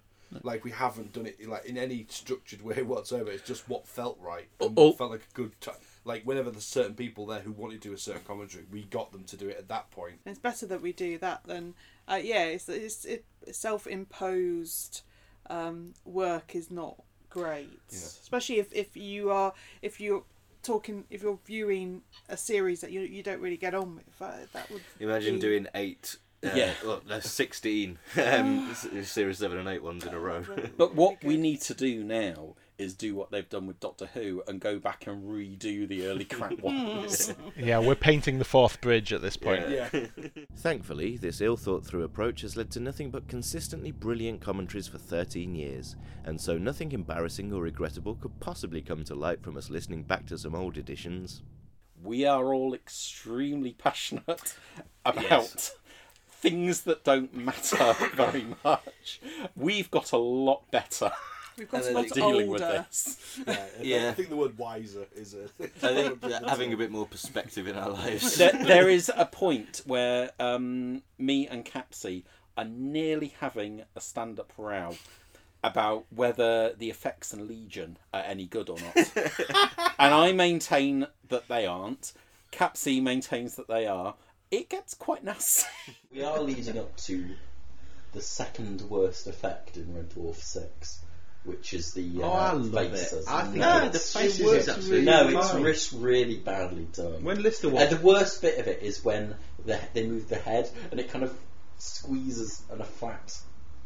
[0.43, 3.31] Like we haven't done it like in any structured way whatsoever.
[3.31, 4.89] It's just what felt right and Oh.
[4.89, 5.75] what felt like a good time.
[6.07, 9.11] Like whenever there's certain people there who want to do a certain commentary, we got
[9.11, 10.21] them to do it at that point.
[10.25, 11.75] It's better that we do that than,
[12.09, 15.03] uh, yeah, it's, it's it, self-imposed
[15.51, 20.23] um, work is not great, especially if, if you are if you're
[20.63, 24.05] talking if you're viewing a series that you you don't really get on with.
[24.21, 26.17] Uh, that would Imagine be- doing eight.
[26.45, 26.73] Uh, Yeah.
[26.85, 30.45] well, no, 16 um, series 7 and 8 ones in a row.
[30.77, 34.43] But what we need to do now is do what they've done with Doctor Who
[34.47, 37.33] and go back and redo the early crap ones.
[37.57, 39.65] Yeah, we're painting the Forth Bridge at this point.
[40.57, 44.99] Thankfully, this ill thought through approach has led to nothing but consistently brilliant commentaries for
[44.99, 49.71] 13 years, and so nothing embarrassing or regrettable could possibly come to light from us
[49.71, 51.43] listening back to some old editions.
[52.03, 54.55] we are all extremely passionate
[55.05, 55.77] about Yes.
[56.31, 59.21] things that don't matter very much.
[59.57, 61.11] We've got a lot better.
[61.59, 62.87] We've got a lot dealing with older.
[62.91, 63.39] this.
[63.47, 64.09] Yeah, I think- Yeah.
[64.09, 65.45] I think the word wiser is a.
[65.83, 68.37] I think having a bit more perspective in our lives.
[68.37, 72.25] there, there is a point where um, me and Capsy
[72.57, 74.97] are nearly having a stand-up row
[75.65, 78.97] about whether the effects in Legion are any good or not,
[79.99, 82.13] and I maintain that they aren't.
[82.53, 84.15] Capsy maintains that they are.
[84.51, 85.67] It gets quite nasty.
[86.13, 87.31] We are leading up to
[88.13, 91.01] the second worst effect in Red Dwarf 6,
[91.47, 92.91] which is the uh, Oh, I love it.
[92.99, 93.27] faces.
[93.27, 95.63] I think no, it- the it faces works is absolutely no, it's fine.
[95.63, 97.25] ris- really badly done.
[97.25, 100.71] When Lister Uh, the worst bit of it is when the, they move the head
[100.91, 101.33] and it kind of
[101.79, 103.39] squeezes and a flat,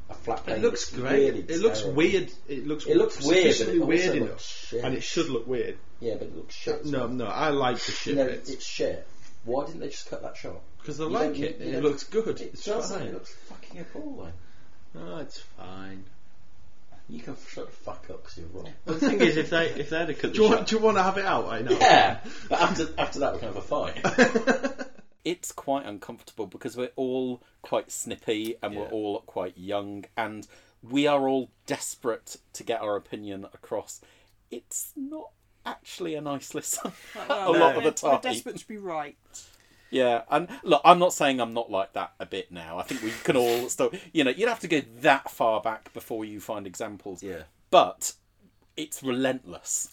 [0.09, 0.57] a flat plane.
[0.59, 1.13] It looks great.
[1.35, 2.31] really it looks weird.
[2.49, 4.83] It looks It looks weird, but it weird enough, shit.
[4.85, 5.77] and it should look weird.
[6.01, 6.85] Yeah, but it looks shit.
[6.87, 8.49] No, no, I like the shit no, bits.
[8.51, 9.07] it's shit.
[9.45, 10.61] Why didn't they just cut that shot?
[10.85, 11.61] 'Cause I You like don't- it.
[11.61, 12.41] It looks good.
[12.41, 12.99] It It's doesn't.
[12.99, 13.09] fine.
[13.09, 14.33] It looks fucking appalling.
[14.97, 16.05] Oh, it's fine.
[17.11, 18.73] You can shut the fuck up because you're wrong.
[18.85, 20.69] Well, the thing is, if they if they had a cut, Do you want?
[20.69, 21.47] Do you want to have it out?
[21.47, 21.73] I know.
[21.73, 22.19] Yeah,
[22.49, 24.87] but after after that we can have a fight.
[25.25, 30.47] it's quite uncomfortable because we're all quite snippy and we're all quite young and
[30.83, 34.01] we are all desperate to get our opinion across.
[34.51, 35.31] It's not
[35.67, 36.93] actually a nice listen
[37.29, 38.13] a lot of the time.
[38.13, 39.17] We're desperate to be right.
[39.91, 42.79] Yeah, and look, I'm not saying I'm not like that a bit now.
[42.79, 45.93] I think we can all still, you know, you'd have to go that far back
[45.93, 47.23] before you find examples.
[47.23, 47.43] Yeah.
[47.71, 48.15] But
[48.77, 49.91] it's relentless.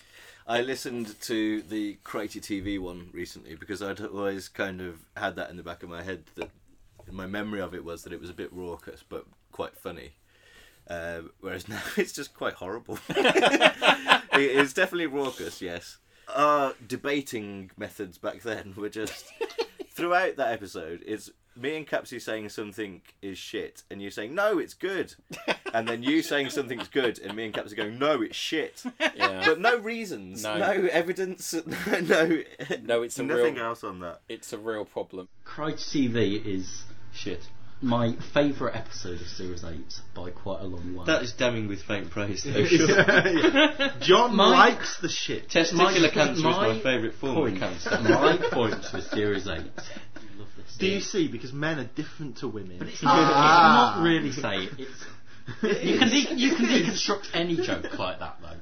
[0.47, 5.49] I listened to the Krytie TV one recently because I'd always kind of had that
[5.49, 6.51] in the back of my head that
[7.12, 10.12] my memory of it was that it was a bit raucous but quite funny.
[10.89, 12.97] Uh, whereas now it's just quite horrible.
[13.10, 15.97] it is definitely raucous, yes.
[16.33, 19.25] Our debating methods back then were just
[19.97, 21.03] throughout that episode.
[21.05, 25.15] It's me and Capsy saying something is shit, and you saying no, it's good,
[25.73, 28.83] and then you saying something's good, and me and Capsy going no, it's shit.
[28.99, 29.43] Yeah.
[29.45, 30.57] But no reasons, No.
[30.57, 31.53] no, evidence,
[31.88, 32.43] no,
[32.83, 34.21] No, it's a nothing real, else on that.
[34.29, 35.29] It's a real problem.
[35.45, 37.49] Krytie TV is shit.
[37.79, 39.75] My favourite episode of Series 8
[40.15, 41.05] by quite a long way.
[41.05, 42.65] That is damning with faint praise, though.
[44.01, 45.47] John My- likes the shit.
[45.49, 47.89] Testicular My- cancer is my my favourite form point, of cancer.
[48.01, 49.61] My point with Series 8.
[50.79, 51.27] Do you see?
[51.27, 52.77] Because men are different to women.
[52.79, 53.29] But it's not, it's
[53.97, 55.05] not really say it's.
[55.63, 58.57] You can de- you can deconstruct any joke like that though.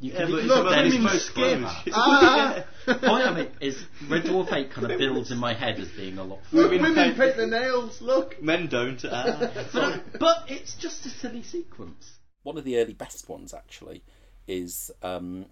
[0.00, 1.62] You Yeah, can but deconstruct look, any women's joke skin.
[1.62, 1.94] like that.
[1.94, 2.64] Ah.
[2.86, 6.18] Point of it is Red Dwarf 8 kind of builds in my head as being
[6.18, 6.40] a lot.
[6.52, 6.82] Look, funnier.
[6.82, 8.00] women paint their nails.
[8.00, 8.40] Look.
[8.42, 9.04] Men don't.
[9.04, 9.50] Ah.
[9.72, 12.18] but, but it's just a silly sequence.
[12.42, 14.02] One of the early best ones actually
[14.46, 15.46] is um,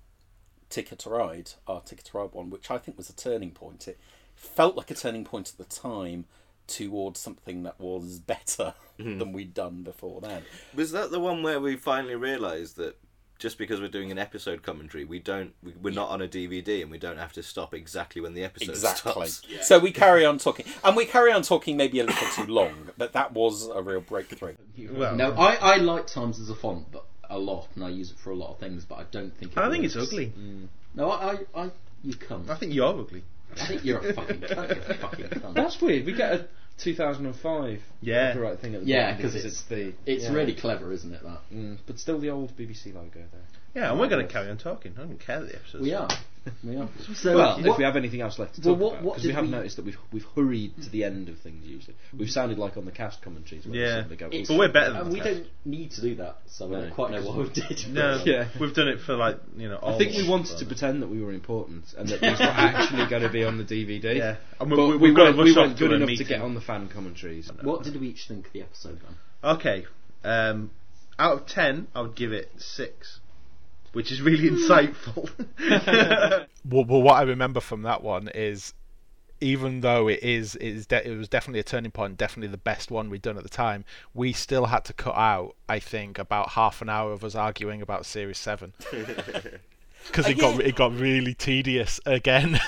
[0.70, 3.88] Tikka to Ride, our Tikka to Ride one, which I think was a turning point.
[3.88, 3.98] It
[4.36, 6.26] felt like a turning point at the time
[6.66, 9.18] towards something that was better Mhm.
[9.18, 10.44] than we'd done before then.
[10.72, 12.96] Was that the one where we finally realised that
[13.38, 16.82] just because we're doing an episode commentary, we don't, we, we're not on a DVD
[16.82, 19.26] and we don't have to stop exactly when the episode Exactly.
[19.26, 19.66] stops.
[19.68, 22.90] So we carry on talking, and we carry on talking maybe a little too long,
[22.96, 24.54] but that was a real breakthrough.
[24.90, 28.10] Well, no, I, I like Times as a font, but a lot, and I use
[28.12, 29.52] it for a lot of things, but I don't think.
[29.52, 30.08] It I think it's works.
[30.08, 30.32] ugly.
[30.38, 30.68] Mm.
[30.94, 31.70] No, I, I, I
[32.02, 32.48] you cunt.
[32.50, 33.24] I think you're ugly.
[33.60, 34.68] I think you're a fucking cunt.
[34.76, 35.54] You're a fucking cunt.
[35.54, 36.06] That's weird.
[36.06, 38.28] We get a 2005 Yeah.
[38.32, 40.32] copyright thing at the Yeah, because it's- it's the it's yeah.
[40.32, 41.22] really clever, isn't it?
[41.22, 41.40] That.
[41.52, 43.40] Mm, but still the old BBC logo there.
[43.74, 44.94] Yeah, and we're going to carry on talking.
[44.96, 46.08] I don't care that the episode's We are.
[46.64, 46.88] We are.
[47.14, 49.26] So, well, what- if we have anything else left to well, talk what- about, because
[49.26, 51.64] we have we- noticed that we've we've hurried to the end of things.
[51.64, 53.66] Usually, we've sounded like on the cast commentaries.
[53.66, 53.76] Where
[54.08, 54.14] Yeah.
[54.16, 55.30] go, It's- But we're better than and the we cast.
[55.34, 57.88] don't need to do that, so I don't quite know what we did.
[57.88, 58.48] No, Yeah.
[58.60, 59.78] we've done it for like you know.
[59.82, 63.06] I think we wanted to pretend that we were important and that these were actually
[63.08, 64.16] going to be on the DVD.
[64.16, 64.36] Yeah.
[64.60, 66.24] And we- but we- we, we've got weren't, we rush weren't good a enough to
[66.24, 67.50] get on the fan commentaries.
[67.62, 69.16] What did we each think of the episode then?
[69.56, 69.86] Okay,
[70.24, 70.70] um,
[71.18, 73.20] out of ten, I would give it six,
[73.94, 75.30] which is really insightful.
[76.64, 78.74] well, well, what I remember from that one is
[79.40, 82.56] even though it is it is de- it was definitely a turning point, definitely the
[82.56, 86.18] best one we'd done at the time, we still had to cut out, I think,
[86.18, 88.72] about half an hour of us arguing about Series Seven
[90.06, 92.60] because it got it got really tedious again.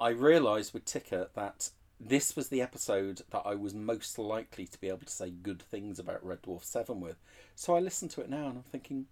[0.00, 4.80] I realised with Tikka that this was the episode that I was most likely to
[4.80, 7.16] be able to say good things about Red Dwarf 7 with.
[7.54, 9.06] So I listened to it now and I'm thinking,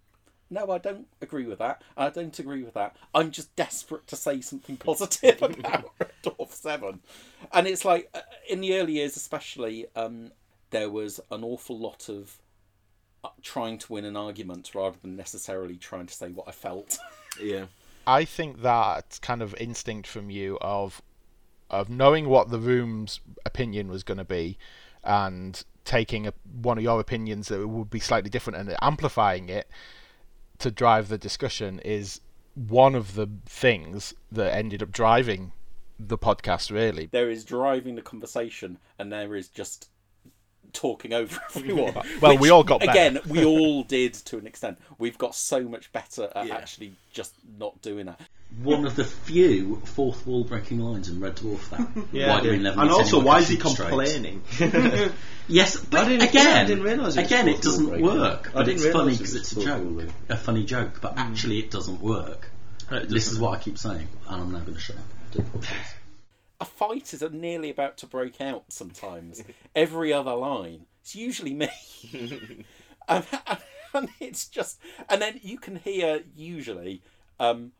[0.53, 1.81] no, I don't agree with that.
[1.97, 2.95] I don't agree with that.
[3.13, 6.99] I'm just desperate to say something positive about Red Dwarf 7.
[7.51, 10.31] And it's like, uh, in the early years especially, um,
[10.69, 12.37] there was an awful lot of
[13.23, 16.97] uh, trying to win an argument rather than necessarily trying to say what I felt.
[17.41, 17.65] Yeah.
[18.05, 21.01] I think that kind of instinct from you of
[21.71, 24.59] of knowing what the room's opinion was going to be
[25.03, 29.67] and taking a, one of your opinions that would be slightly different and amplifying it
[30.63, 32.19] to drive the discussion is
[32.55, 35.51] one of the things that ended up driving
[35.99, 39.89] the podcast really there is driving the conversation and there is just
[40.73, 41.93] talking over everyone.
[42.21, 42.91] Well, Which, we all got better.
[42.91, 43.19] again.
[43.27, 44.79] We all did to an extent.
[44.97, 48.19] We've got so much better at actually just not doing that.
[48.61, 51.69] One of the few fourth wall breaking lines in Red Dwarf.
[51.71, 52.29] That Yeah.
[52.29, 54.43] why do we never And also, why is he complaining?
[55.47, 58.05] yes, but didn't- again, I didn't realise it again, it doesn't breaking.
[58.05, 58.51] work.
[58.53, 60.99] But it's funny realise it because it's a joke, a funny joke.
[61.01, 62.51] But actually, it doesn't work.
[62.89, 65.63] this is what I keep saying, and I'm now going to shut up.
[66.61, 68.65] A fight is nearly about to break out.
[68.69, 69.43] Sometimes
[69.75, 71.69] every other line, it's usually me.
[73.07, 73.25] and,
[73.93, 77.01] and it's just, and then you can hear usually
[77.39, 77.71] um,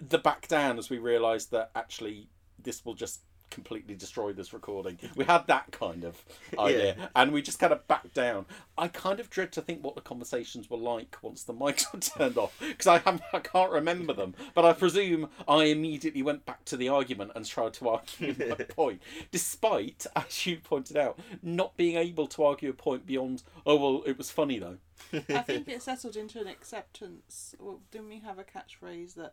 [0.00, 2.28] the back down as we realised that actually
[2.62, 4.98] this will just completely destroy this recording.
[5.16, 6.22] We had that kind of
[6.58, 7.06] idea, Yeah.
[7.16, 8.44] and we just kind of backed down.
[8.76, 11.98] I kind of dread to think what the conversations were like once the mics were
[12.18, 14.34] turned off because I have, I can't remember them.
[14.54, 18.54] But I presume I immediately went back to the argument and tried to argue my
[18.68, 23.42] point, despite, as you pointed out, not being able to argue a point beyond.
[23.64, 24.76] Oh well, it was funny though.
[25.12, 27.54] I think it settled into an acceptance.
[27.58, 29.32] Well, didn't we have a catchphrase that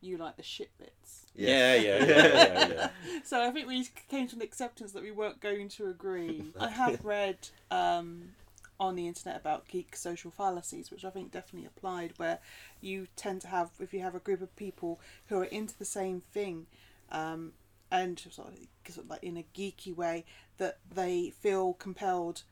[0.00, 1.26] you like the shit bits?
[1.34, 2.88] Yeah, yeah, yeah, yeah, yeah.
[3.24, 6.52] so I think we came to an acceptance that we weren't going to agree.
[6.58, 7.36] I have read
[7.70, 8.30] um,
[8.78, 12.38] on the internet about geek social fallacies, which I think definitely applied, where
[12.80, 15.84] you tend to have, if you have a group of people who are into the
[15.84, 16.66] same thing,
[17.10, 17.52] um,
[17.90, 18.54] and sort of,
[18.88, 20.24] sort of like in a geeky way,
[20.58, 22.42] that they feel compelled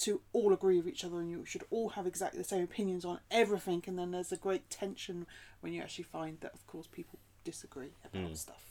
[0.00, 3.04] to all agree with each other and you should all have exactly the same opinions
[3.04, 5.26] on everything and then there's a great tension
[5.60, 8.34] when you actually find that of course people disagree about hmm.
[8.34, 8.70] stuff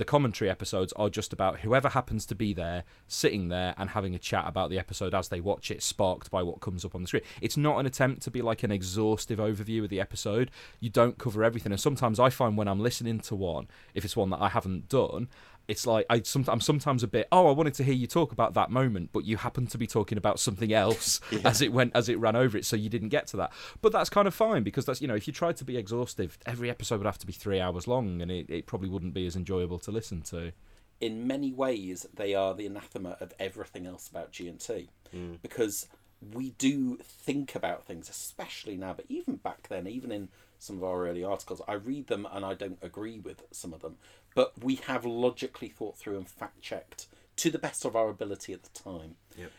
[0.00, 4.14] the commentary episodes are just about whoever happens to be there, sitting there and having
[4.14, 7.02] a chat about the episode as they watch it, sparked by what comes up on
[7.02, 7.22] the screen.
[7.42, 10.50] It's not an attempt to be like an exhaustive overview of the episode.
[10.80, 14.16] You don't cover everything, and sometimes I find when I'm listening to one, if it's
[14.16, 15.28] one that I haven't done,
[15.70, 17.28] it's like I some, I'm sometimes a bit.
[17.30, 19.86] Oh, I wanted to hear you talk about that moment, but you happened to be
[19.86, 21.40] talking about something else Yeah.
[21.44, 23.52] as it went as it ran over it, so you didn't get to that.
[23.80, 26.38] But that's kind of fine because that's you know if you tried to be exhaustive,
[26.44, 29.26] every episode would have to be three hours long, and it, it probably wouldn't be
[29.26, 30.52] as enjoyable to listen to.
[31.00, 35.34] in many ways they are the anathema of everything else about G&T hmm.
[35.40, 35.86] because
[36.34, 40.28] we do think about things especially now but even back then even in
[40.58, 43.80] some of our early articles I read them and I don't agree with some of
[43.80, 43.96] them
[44.34, 48.52] but we have logically thought through and fact checked to the best of our ability
[48.52, 49.16] at the time.
[49.36, 49.50] Yep.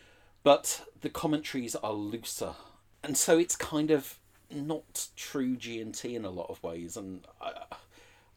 [0.42, 2.54] but the commentaries are looser.
[3.02, 4.18] And so it's kind of
[4.50, 6.96] not true G&T in a lot of ways.
[6.96, 7.52] And I,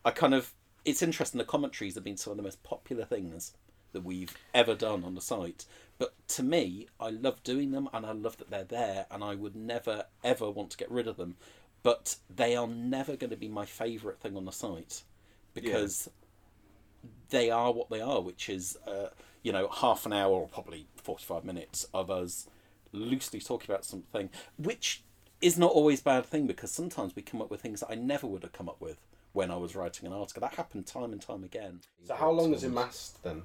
[0.03, 3.53] I kind of it's interesting the commentaries have been some of the most popular things
[3.91, 5.65] that we've ever done on the site.
[5.97, 9.35] But to me I love doing them and I love that they're there and I
[9.35, 11.35] would never ever want to get rid of them.
[11.83, 15.03] But they are never going to be my favorite thing on the site
[15.53, 16.09] because
[17.35, 19.09] they are what they are, which is, uh,
[19.43, 22.47] you know, half an hour or probably 45 minutes of us
[22.93, 25.03] loosely talking about something, which
[25.41, 27.95] is not always a bad thing because sometimes we come up with things that I
[27.95, 28.99] never would have come up with
[29.33, 30.39] when I was writing an article.
[30.39, 31.81] That happened time and time again.
[32.05, 33.43] So how long has it masked then?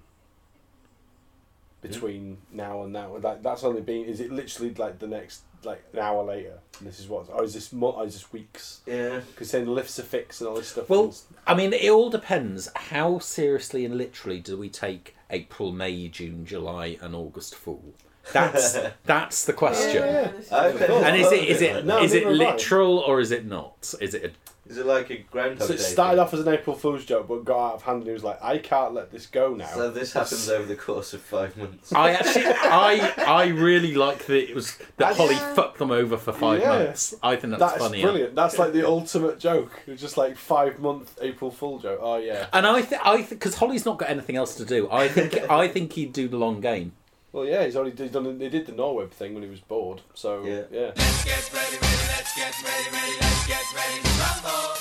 [1.82, 4.04] Between now and now, like that's only been.
[4.04, 6.58] Is it literally like the next like an hour later?
[6.78, 7.28] And this is what?
[7.30, 8.80] Or is this mo- or is this weeks?
[8.86, 9.20] Yeah.
[9.30, 10.88] Because saying the lifts are fixed and all this stuff.
[10.88, 11.14] Well,
[11.46, 12.68] I mean, it all depends.
[12.74, 17.94] How seriously and literally do we take April, May, June, July, and August Fool?
[18.32, 20.02] That's that's the question.
[20.02, 20.64] Yeah, yeah, yeah.
[20.66, 21.02] Okay.
[21.04, 23.94] And is it is it No, is it neither have literal or is it not?
[24.00, 24.24] Is it?
[24.24, 24.30] A,
[24.70, 26.20] Is it like a Groundhog So it Day started thing?
[26.24, 28.38] off as an April Fool's joke, but got out of hand, and he was like,
[28.42, 31.92] "I can't let this go now." So this happens over the course of five months.
[31.92, 36.16] I actually, I, I really like that it was that That's- Holly fucked them over
[36.16, 36.78] for five Yeah.
[36.78, 37.14] months.
[37.22, 37.72] I think that's, funny.
[37.72, 38.02] That's funny.
[38.02, 38.34] brilliant.
[38.36, 39.72] That's like the ultimate joke.
[39.86, 41.98] It was just like five month April Fool joke.
[42.00, 42.46] Oh yeah.
[42.52, 44.88] And I think, I think, because Holly's not got anything else to do.
[44.90, 46.92] I think, I think he'd do the long game.
[47.32, 48.38] Well, yeah, he's already he's done.
[48.38, 50.00] They did the Norweb thing when he was bored.
[50.14, 50.90] So yeah, yeah.
[50.96, 54.74] Let's get ready, ready, let's get ready, ready, let's get ready to rumble.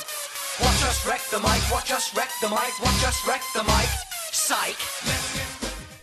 [0.60, 3.88] Watch us wreck the mic, watch us wreck the mic, watch us wreck the mic.
[4.32, 4.76] Psych.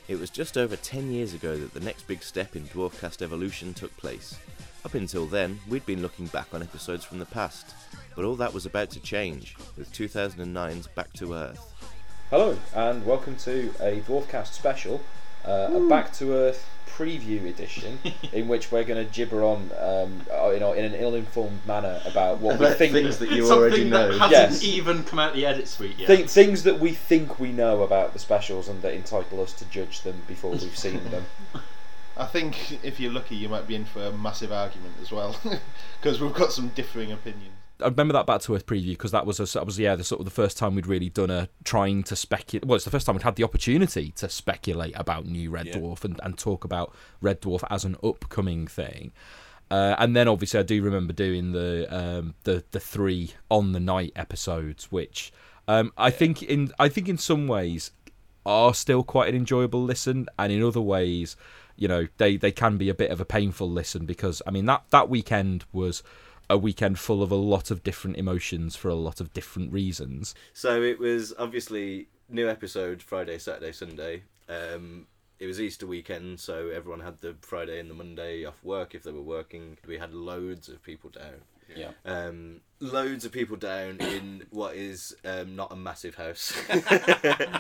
[0.06, 3.74] It was just over 10 years ago that the next big step in Dwarfcast evolution
[3.74, 4.36] took place.
[4.84, 7.74] Up until then, we'd been looking back on episodes from the past,
[8.14, 11.72] but all that was about to change with 2009's Back to Earth.
[12.30, 15.00] Hello, and welcome to a Dwarfcast special,
[15.46, 17.98] uh, a Back to Earth preview edition,
[18.32, 22.00] in which we're going to gibber on, um, uh, you know, in an ill-informed manner
[22.06, 24.18] about what we think things that you Something already that know.
[24.18, 24.64] hasn't Yes.
[24.64, 26.06] even come out the edit suite yet.
[26.06, 29.64] Think, things that we think we know about the specials and that entitle us to
[29.66, 31.26] judge them before we've seen them.
[32.16, 35.36] I think if you're lucky, you might be in for a massive argument as well,
[36.00, 37.52] because we've got some differing opinions.
[37.80, 40.04] I remember that Back to Earth preview because that was a, that was yeah the
[40.04, 42.66] sort of the first time we'd really done a trying to speculate.
[42.66, 45.76] Well, it's the first time we'd had the opportunity to speculate about new Red Yeah.
[45.76, 49.12] Dwarf and, and talk about Red Dwarf as an upcoming thing.
[49.70, 53.80] Uh, and then obviously I do remember doing the um, the the three on the
[53.80, 55.32] night episodes, which
[55.68, 57.90] um, I think in I think in some ways
[58.46, 61.36] are still quite an enjoyable listen, and in other ways,
[61.76, 64.66] you know, they they can be a bit of a painful listen because I mean
[64.66, 66.02] that that weekend was
[66.48, 70.34] a weekend full of a lot of different emotions for a lot of different reasons.
[70.52, 74.22] So it was obviously new episode Friday, Saturday, Sunday.
[74.48, 75.06] Um,
[75.38, 79.02] it was Easter weekend, so everyone had the Friday and the Monday off work if
[79.02, 79.76] they were working.
[79.86, 81.42] We had loads of people down.
[81.74, 81.90] Yeah.
[82.04, 86.56] Um, loads of people down in what is um, not a massive house.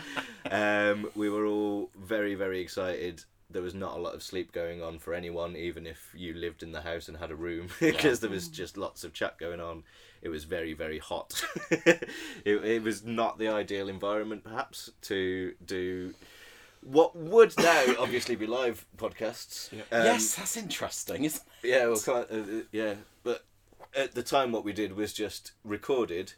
[0.50, 3.24] um, we were all very, very excited.
[3.48, 6.62] There was not a lot of sleep going on for anyone, even if you lived
[6.62, 9.60] in the house and had a room, because there was just lots of chat going
[9.60, 9.84] on.
[10.20, 11.44] It was very, very hot.
[11.70, 12.10] it,
[12.44, 16.14] it was not the ideal environment, perhaps, to do
[16.86, 19.72] what would now obviously be live podcasts.
[19.72, 21.68] Um, yes, that's interesting, isn't it?
[21.68, 23.44] yeah, well, uh, uh, yeah, but
[23.94, 26.34] at the time, what we did was just recorded.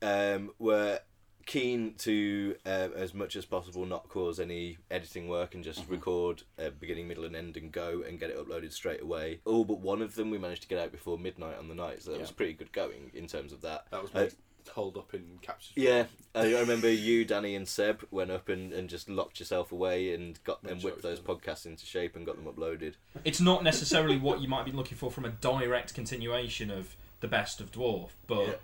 [0.00, 1.00] Um, we're
[1.48, 6.42] keen to, uh, as much as possible, not cause any editing work and just record
[6.62, 9.40] uh, beginning, middle, and end and go and get it uploaded straight away.
[9.46, 12.02] All but one of them we managed to get out before midnight on the night,
[12.02, 12.22] so that Yeah.
[12.22, 13.86] was pretty good going in terms of that.
[13.90, 14.34] That was Uh, made
[14.74, 15.72] hold up in captures.
[15.76, 19.72] yeah, I I remember you, Danny, and Seb went up and, and just locked yourself
[19.72, 22.92] away and got and whipped those podcasts into shape and got them uploaded.
[23.24, 27.28] It's not necessarily what you might be looking for from a direct continuation of the
[27.28, 28.60] best of Dwarf, but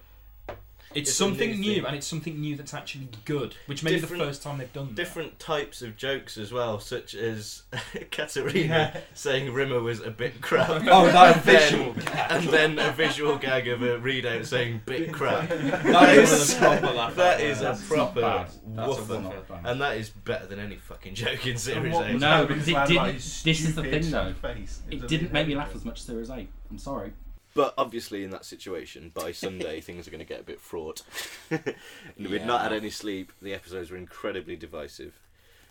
[0.94, 3.98] it's, It's something new new, and it's something new that's actually good, which may be
[4.00, 4.94] the first time they've done that.
[4.94, 7.62] different types of jokes as well, such as
[8.10, 9.00] Katerina Yeah.
[9.14, 10.68] saying Rimmer was a bit crap.
[10.88, 12.30] Oh, that and then- visual gag.
[12.30, 15.48] and then a visual gag of a readout saying bit crap.
[15.48, 17.74] That is one of the proper laugh That out is loud.
[17.76, 18.46] a proper not.
[18.46, 22.06] That's a woofer, one-off and that is better than any fucking joke in Series what
[22.06, 22.14] A.
[22.14, 22.96] No, because it didn't.
[22.96, 24.32] like This is the thing, though.
[24.34, 24.80] face?
[24.90, 26.46] It It didn't make me laugh as much as Series A.
[26.70, 27.12] I'm sorry.
[27.54, 31.02] But obviously, in that situation, by Sunday things are going to get a bit fraught.
[31.50, 33.32] And We'd not had any sleep.
[33.40, 35.14] The episodes were incredibly divisive,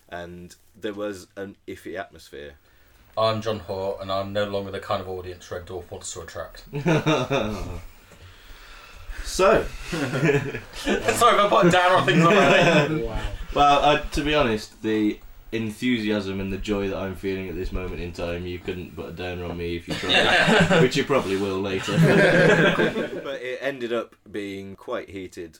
[0.09, 2.53] and there was an iffy atmosphere.
[3.17, 6.21] I'm John Hoare, and I'm no longer the kind of audience Red Dwarf wants to
[6.21, 6.63] attract.
[9.25, 10.57] So, Sorry
[11.05, 13.09] if I put down on things already.
[13.55, 15.17] Well, uh, to be honest, the
[15.53, 19.09] enthusiasm and the joy that I'm feeling at this moment in time, you couldn't put
[19.09, 21.93] a downer on me if you tried, which you probably will later.
[23.23, 25.59] but it ended up being quite heated.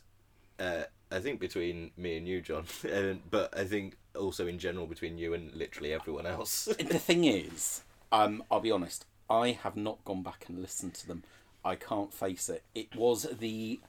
[0.59, 4.87] Uh, I think between me and you, John, and, but I think also in general
[4.87, 6.65] between you and literally everyone else.
[6.65, 11.07] the thing is, um, I'll be honest, I have not gone back and listened to
[11.07, 11.23] them.
[11.63, 12.63] I can't face it.
[12.75, 13.79] It was the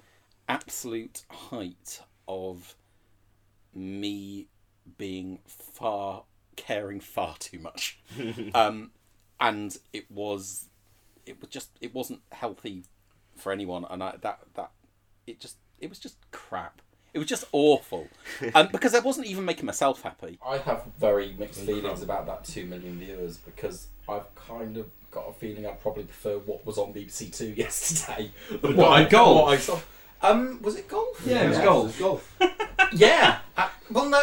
[0.49, 2.77] absolute height of
[3.75, 4.47] me
[4.99, 6.24] being far
[6.57, 7.99] caring far too much,
[8.55, 8.91] um,
[9.41, 10.66] and it was
[11.26, 12.85] it was just it wasn't healthy
[13.37, 14.70] for anyone, and I, that that
[15.26, 16.80] it just it was just crap.
[17.12, 18.09] It was just awful,
[18.57, 20.39] um, because I wasn't even making myself happy.
[20.45, 25.28] I have very mixed feelings about that two million viewers because I've kind of got
[25.28, 28.32] a feeling I probably prefer what was on BBC Two yesterday.
[28.61, 29.43] than What, I- golf?
[29.45, 29.78] what I saw.
[30.23, 31.21] Um, was it golf?
[31.27, 31.99] Yeah, it was golf.
[31.99, 32.37] golf.
[32.93, 33.39] yeah.
[33.57, 34.21] Uh, well, no,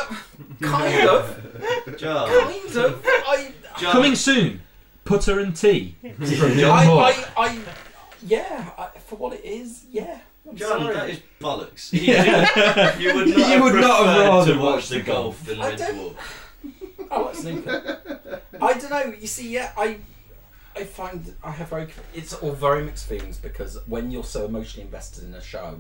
[0.62, 1.98] kind of.
[1.98, 2.28] John.
[2.28, 3.06] Kind of.
[3.06, 3.54] I.
[3.76, 4.62] Coming soon,
[5.06, 7.04] putter and tea from John I, Moore.
[7.04, 7.60] I, I,
[8.26, 10.20] yeah, I, for what it is, yeah.
[10.56, 10.94] John, sorry.
[10.96, 11.90] that is bollocks.
[11.94, 12.98] Yeah.
[12.98, 15.04] you would not You have would not have preferred rather to watch watched the the
[15.04, 16.16] golf than I Red don't- Dwarf.
[17.12, 18.42] I like snooker.
[18.62, 19.14] I don't know.
[19.20, 19.98] You see, yeah, I
[20.76, 24.86] I find I have very it's all very mixed feelings because when you're so emotionally
[24.86, 25.80] invested in a show,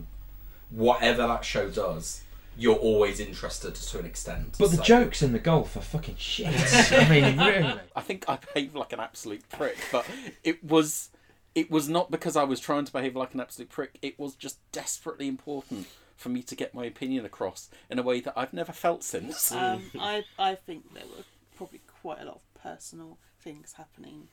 [0.69, 2.21] whatever that show does,
[2.57, 4.55] you're always interested to an extent.
[4.59, 6.47] But the So- jokes in the golf are fucking shit.
[6.91, 7.79] I mean, really.
[7.95, 10.05] I think I behaved like an absolute prick, but
[10.43, 11.09] it was
[11.55, 13.97] it was not because I was trying to behave like an absolute prick.
[14.01, 18.19] It was just desperately important for me to get my opinion across in a way
[18.21, 19.51] that I've never felt since.
[19.51, 21.23] Um, I I think there were
[21.55, 24.27] probably quite a lot of personal things happening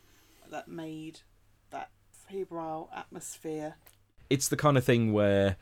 [0.51, 1.21] that made
[1.71, 3.77] that febrile atmosphere.
[4.31, 5.57] it's the kind of thing where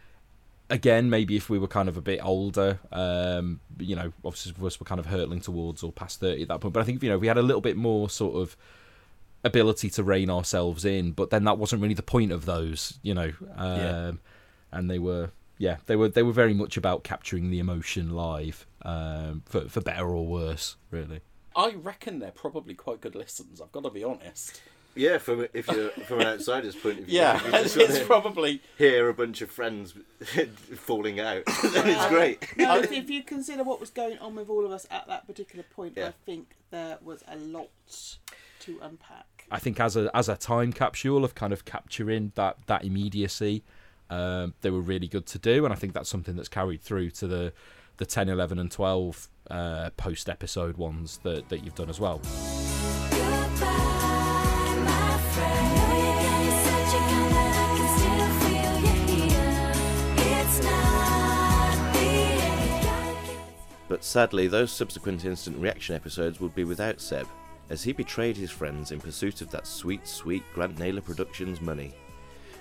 [0.68, 4.64] again maybe if we were kind of a bit older um you know obviously of
[4.64, 7.00] us were kind of hurtling towards or past 30 at that point but i think
[7.02, 8.56] you know we had a little bit more sort of
[9.44, 13.14] ability to rein ourselves in but then that wasn't really the point of those you
[13.14, 14.12] know um Yeah.
[14.72, 18.66] and they were yeah they were they were very much about capturing the emotion live
[18.82, 21.20] um for for better or worse really
[21.54, 23.62] I reckon they're probably quite good listens.
[23.62, 24.60] I've got to be honest.
[24.96, 28.60] Yeah, from if you're from an outsider's point of view, Yeah, you just it's probably-
[28.78, 29.94] hear a bunch of friends
[30.76, 31.44] falling out.
[31.62, 32.46] then it's great.
[32.56, 35.26] No, if, if you consider what was going on with all of us at that
[35.26, 36.08] particular point, Yeah.
[36.08, 37.68] I think there was a lot
[38.60, 39.44] to unpack.
[39.50, 43.62] I think as a as a time capsule of kind of capturing that that immediacy,
[44.10, 47.10] um, they were really good to do, and I think that's something that's carried through
[47.10, 47.52] to the
[47.98, 52.20] the 10, 11, and 12 uh, post episode ones that, that you've done as well.
[63.96, 67.26] But sadly, those subsequent instant reaction episodes would be without Seb,
[67.70, 71.94] as he betrayed his friends in pursuit of that sweet, sweet Grant Naylor Productions money.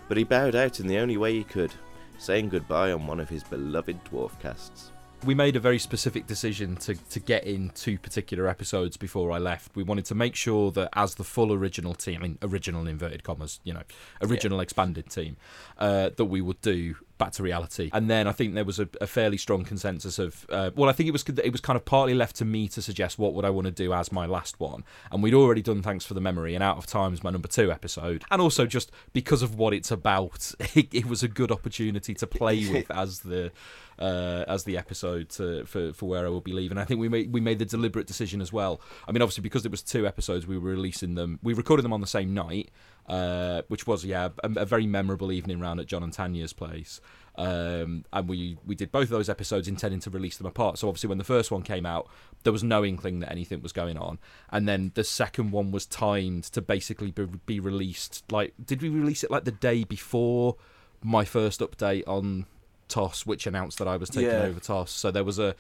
[0.08, 1.74] But he bowed out in the only way he could,
[2.18, 4.94] saying goodbye on one of his beloved dwarf casts.
[5.26, 9.38] we made a very specific decision to, to get in two particular episodes before I
[9.38, 9.76] left.
[9.76, 13.24] We wanted to make sure that as the full original team, I mean original inverted
[13.24, 13.84] commas, you know,
[14.22, 15.36] original expanded team,
[15.80, 17.90] uh, that we would do back to reality.
[17.94, 20.94] And then I think there was a, a fairly strong consensus of, uh, well, I
[20.94, 23.46] think it was it was kind of partly left to me to suggest what would
[23.46, 26.22] I want to do as my last one, and we'd already done Thanks for the
[26.22, 29.74] Memory and Out of Time's my number two episode, and also just because of what
[29.74, 33.52] it's about, it, it was a good opportunity to play with as the
[34.00, 36.78] uh, as the episode to, for for where I will be leaving.
[36.78, 38.82] I think we made we made the deliberate decision as well.
[39.08, 41.40] I mean, obviously because it was two episodes, we were releasing them.
[41.42, 42.72] We recorded them on the same night,
[43.08, 47.02] uh, which was yeah a, a very memorable evening round at John and Tanya's place.
[47.38, 50.78] Um, and we we did both of those episodes intending to release them apart.
[50.78, 52.08] So obviously when the first one came out,
[52.44, 55.86] there was no inkling that anything was going on, and then the second one was
[55.86, 58.24] timed to basically be, be released.
[58.32, 60.56] Like, did we release it like the day before
[61.04, 62.46] my first update on
[62.88, 64.44] Toss, which announced that I was taking Yeah.
[64.44, 64.92] over Toss?
[64.92, 65.56] So there was a.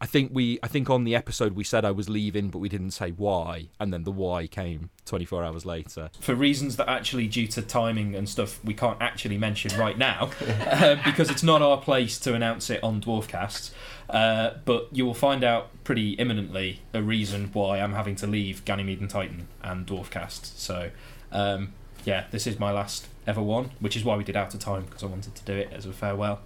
[0.00, 2.68] I think we, I think on the episode we said I was leaving, but we
[2.68, 6.10] didn't say why, and then the why came 24 hours later.
[6.20, 10.30] for reasons that actually due to timing and stuff we can't actually mention right now
[10.66, 13.70] uh, because it's not our place to announce it on dwarfcasts
[14.10, 18.64] uh, but you will find out pretty imminently a reason why i'm having to leave
[18.64, 20.90] ganymede and titan and dwarfcast so
[21.32, 21.72] um,
[22.04, 24.84] yeah this is my last ever one which is why we did out of time
[24.84, 26.40] because i wanted to do it as a farewell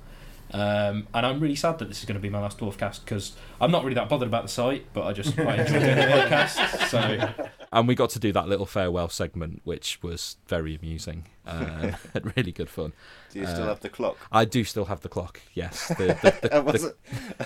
[0.53, 3.32] um, and I'm really sad that this is going to be my last Dwarfcast because
[3.61, 6.03] I'm not really that bothered about the site, but I just quite enjoy doing the
[6.03, 6.88] podcast.
[6.88, 11.92] So and we got to do that little farewell segment, which was very amusing uh,
[12.14, 12.92] and really good fun.
[13.32, 14.16] Do you still Uh, have the clock?
[14.32, 15.40] I do still have the clock.
[15.55, 15.86] Yes.
[15.88, 16.96] The, the, the, I, wasn't,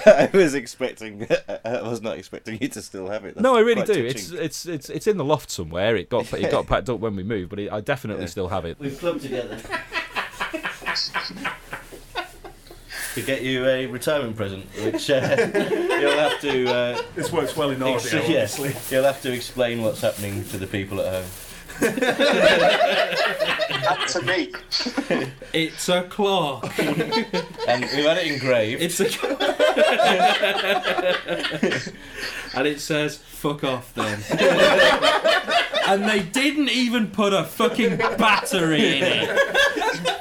[0.06, 1.26] I was expecting.
[1.64, 3.34] I was not expecting you to still have it.
[3.34, 3.94] That's no, I really do.
[3.94, 4.06] touching.
[4.06, 5.94] It's it's it's it's in the loft somewhere.
[5.96, 8.28] It got it got packed up when we moved, but it, I definitely Yeah.
[8.30, 8.78] still have it.
[8.78, 9.60] We've clubbed together.
[13.14, 15.14] To get you a retirement present, which uh,
[15.54, 16.66] you'll have to.
[16.68, 18.96] Uh, This works well in audio, ex- yes, obviously.
[18.96, 21.24] you'll have to explain what's happening to the people at home.
[24.06, 24.52] to me.
[25.52, 26.72] It's a clock.
[26.78, 26.96] and
[27.82, 28.80] we've had it engraved.
[28.82, 29.06] It's a.
[32.56, 34.20] and it says "fuck off" then.
[35.88, 40.20] and they didn't even put a fucking battery in it.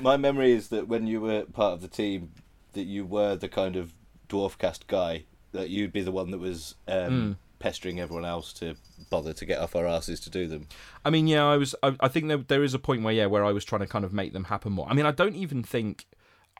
[0.00, 2.30] My memory is that when you were part of the team,
[2.72, 3.92] that you were the kind of
[4.28, 5.24] dwarf cast guy.
[5.52, 7.36] That you'd be the one that was um, Mm.
[7.58, 8.76] pestering everyone else to
[9.10, 10.68] bother to get off our asses to do them.
[11.04, 11.74] I mean, yeah, I was.
[11.82, 13.88] I, I think there there is a point where yeah, where I was trying to
[13.88, 14.88] kind of make them happen more.
[14.88, 16.06] I mean, I don't even think.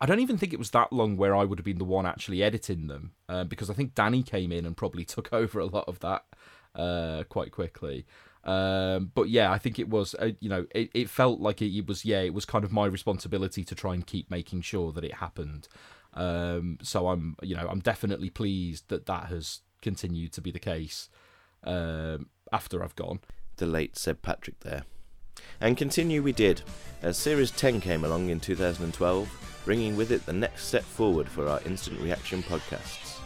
[0.00, 2.06] I don't even think it was that long where I would have been the one
[2.06, 5.66] actually editing them, uh, because I think Danny came in and probably took over a
[5.66, 6.24] lot of that
[6.74, 8.06] uh, quite quickly.
[8.44, 11.76] Um, but yeah, I think it was, uh, you know, it, it felt like it,
[11.76, 14.92] it was, yeah, it was kind of my responsibility to try and keep making sure
[14.92, 15.68] that it happened.
[16.14, 20.58] Um, so I'm, you know, I'm definitely pleased that that has continued to be the
[20.58, 21.08] case
[21.64, 23.20] um, after I've gone.
[23.56, 24.84] The late Seb Patrick there.
[25.60, 26.62] And continue we did,
[27.02, 31.46] as Series 10 came along in 2012, bringing with it the next step forward for
[31.46, 33.18] our instant reaction podcasts.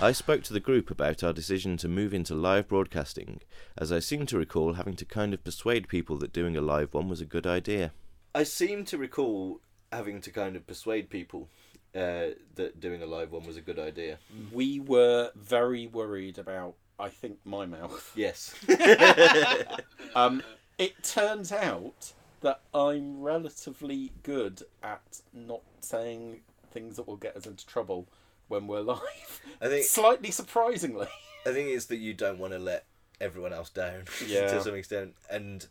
[0.00, 3.40] I spoke to the group about our decision to move into live broadcasting,
[3.78, 6.92] as I seem to recall having to kind of persuade people that doing a live
[6.92, 7.92] one was a good idea.
[8.34, 9.60] I seem to recall
[9.92, 11.48] having to kind of persuade people
[11.94, 14.18] uh, that doing a live one was a good idea.
[14.52, 18.12] We were very worried about, I think, my mouth.
[18.16, 18.54] Yes.
[20.16, 20.42] um,
[20.76, 26.40] it turns out that I'm relatively good at not saying
[26.72, 28.08] things that will get us into trouble
[28.54, 29.40] when we're live.
[29.60, 31.08] I think slightly surprisingly.
[31.46, 32.86] I think it's that you don't want to let
[33.20, 34.46] everyone else down Yeah.
[34.48, 35.14] to some extent.
[35.30, 35.66] And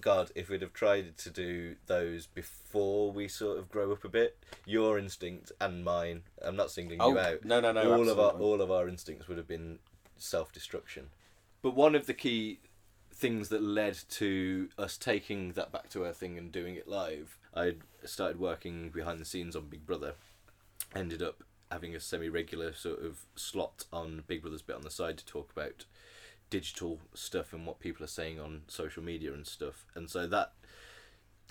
[0.00, 4.08] God, if we'd have tried to do those before we sort of grow up a
[4.08, 7.44] bit, your instinct and mine, I'm not singling Oh, you out.
[7.44, 9.78] no, no, no, All of our all of our instincts would have been
[10.16, 11.08] self destruction.
[11.62, 12.60] But one of the key
[13.12, 17.36] things that led to us taking that back to earth thing and doing it live,
[17.54, 17.74] I
[18.06, 20.14] started working behind the scenes on Big Brother.
[20.96, 24.90] Ended up having a semi regular sort of slot on Big Brother's bit on the
[24.90, 25.84] side to talk about
[26.50, 29.86] digital stuff and what people are saying on social media and stuff.
[29.94, 30.52] And so that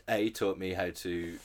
[0.07, 1.39] A taught me how to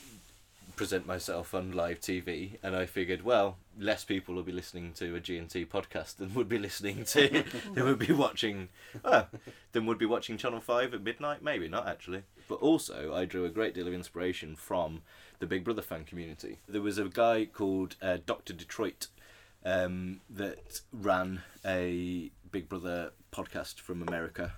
[0.76, 5.14] present myself on live TV and I figured, well, less people will be listening to
[5.14, 7.44] a G&T podcast than would be listening to
[7.74, 8.68] than would be watching
[9.04, 9.26] oh,
[9.72, 12.22] than would be watching Channel 5 at midnight, maybe not actually.
[12.48, 15.02] But also I drew a great deal of inspiration from
[15.38, 16.58] the Big Brother fan community.
[16.68, 18.52] There was a guy called uh, Dr.
[18.52, 19.08] Detroit
[19.64, 24.52] um, that ran a Big Brother podcast from America,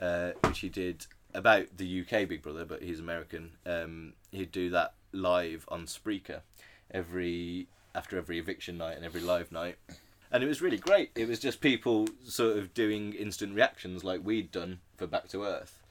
[0.00, 3.52] uh, which he did about the UK Big Brother, but he's American.
[3.66, 6.40] Um, he'd do that live on Spreaker
[6.90, 9.76] every after every eviction night and every live night.
[10.30, 11.10] And it was really great.
[11.14, 15.44] It was just people sort of doing instant reactions like we'd done for Back to
[15.44, 15.82] Earth.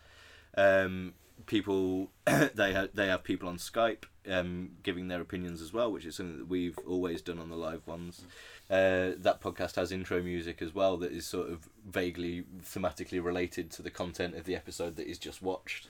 [0.58, 1.14] Um,
[1.46, 6.06] people they have they have people on Skype um, giving their opinions as well, which
[6.06, 8.24] is something that we've always done on the live ones.
[8.70, 13.70] Uh, that podcast has intro music as well that is sort of vaguely thematically related
[13.72, 15.88] to the content of the episode that is just watched.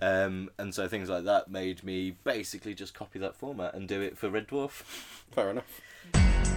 [0.00, 4.00] Um, and so things like that made me basically just copy that format and do
[4.00, 4.70] it for Red Dwarf.
[5.30, 6.51] Fair enough.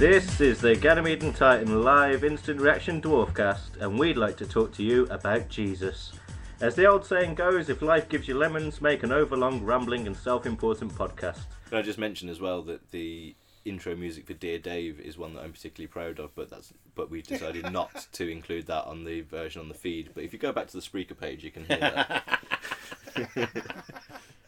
[0.00, 4.72] This is the Ganymede and Titan live instant reaction dwarfcast, and we'd like to talk
[4.76, 6.12] to you about Jesus.
[6.62, 10.16] As the old saying goes, if life gives you lemons, make an overlong, rambling, and
[10.16, 11.42] self important podcast.
[11.68, 13.34] Can I just mention as well that the
[13.66, 17.10] intro music for Dear Dave is one that I'm particularly proud of, but that's but
[17.10, 20.12] we decided not to include that on the version on the feed.
[20.14, 22.40] But if you go back to the Spreaker page, you can hear that.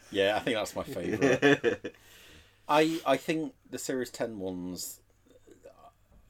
[0.09, 1.93] Yeah, I think that's my favourite.
[2.67, 4.99] I I think the Series 10 ones.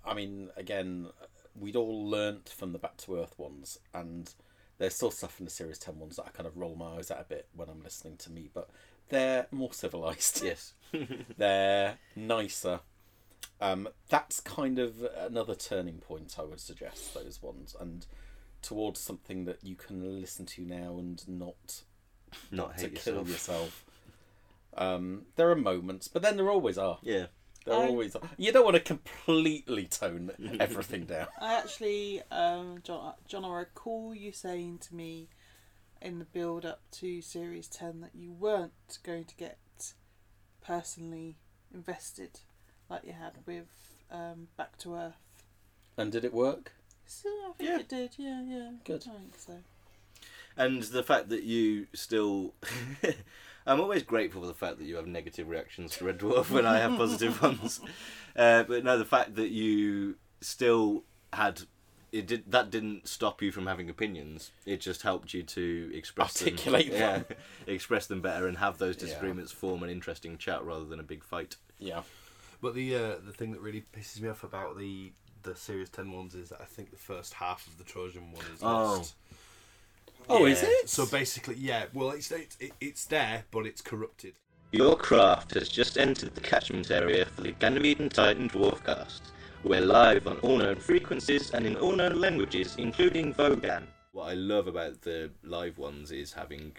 [0.06, 1.08] I mean, again,
[1.56, 4.34] we'd all learnt from the Back to Earth ones, and
[4.78, 7.12] there's still stuff in the Series 10 ones that I kind of roll my eyes
[7.12, 8.70] at a bit when I'm listening to me, but
[9.10, 10.44] they're more civilized.
[10.44, 10.74] Yes.
[11.38, 12.82] they're nicer.
[13.62, 18.06] Um, that's kind of another turning point, I would suggest, those ones, and
[18.62, 21.84] towards something that you can listen to now and not
[22.52, 23.30] Not to hate kill yourself.
[23.30, 23.86] yourself.
[24.76, 26.98] Um, there are moments, but then there always are.
[27.04, 27.28] Yeah.
[27.66, 28.16] There I- always.
[28.38, 31.28] You don't want to completely tone everything down.
[31.42, 35.30] I actually, um, John, John, I recall you saying to me
[36.02, 39.58] in the build up to Series 10 that you weren't going to get
[40.62, 41.38] personally
[41.74, 42.42] invested
[42.90, 43.68] like you had with
[44.12, 45.16] um, Back to Earth.
[45.98, 46.74] And did it work?
[47.06, 48.72] So I think it did, yeah, yeah.
[48.84, 49.06] Good.
[49.08, 49.54] I think so.
[50.58, 52.54] And the fact that you still.
[53.66, 56.66] I'm always grateful for the fact that you have negative reactions to Red Dwarf when
[56.66, 57.80] I have positive ones.
[58.36, 61.62] Uh, but no, the fact that you still had.
[62.12, 64.52] It did that didn't stop you from having opinions.
[64.68, 67.26] It just helped you to express Articulate them, them.
[67.68, 69.08] yeah, express them better and have those Yeah.
[69.08, 71.56] disagreements form an interesting chat rather than a big fight.
[71.80, 72.04] Yeah.
[72.62, 75.12] But the uh, the thing that really pisses me off about the
[75.42, 78.46] the Series 10 ones is that I think the first half of the Trojan one
[78.54, 79.04] is Oh.
[80.30, 80.42] Lost.
[80.42, 80.90] Oh, is it?
[80.90, 81.86] So basically, yeah.
[81.94, 84.34] Well, it's it's, it- it's there, but it's corrupted.
[84.72, 89.22] Your craft has just entered the catchment area for the Ganymede and Titan Dwarfcast.
[89.64, 93.84] We're live on all known frequencies and in all known languages, including Vogon.
[94.14, 96.74] What I love about the live ones is having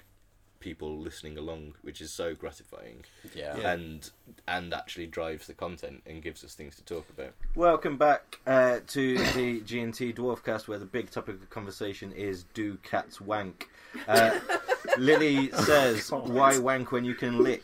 [0.65, 3.05] people listening along, which is so gratifying.
[3.35, 3.55] Yeah.
[3.59, 3.73] Yeah.
[3.73, 4.11] And
[4.49, 7.35] and actually drives the content and gives us things to talk about.
[7.55, 12.79] Welcome back uh, to the G&T Dwarfcast, where the big topic of conversation is do
[12.83, 13.69] cats wank.
[14.09, 14.41] Uh,
[14.99, 17.62] Lily says, "Why wank when you can lick?"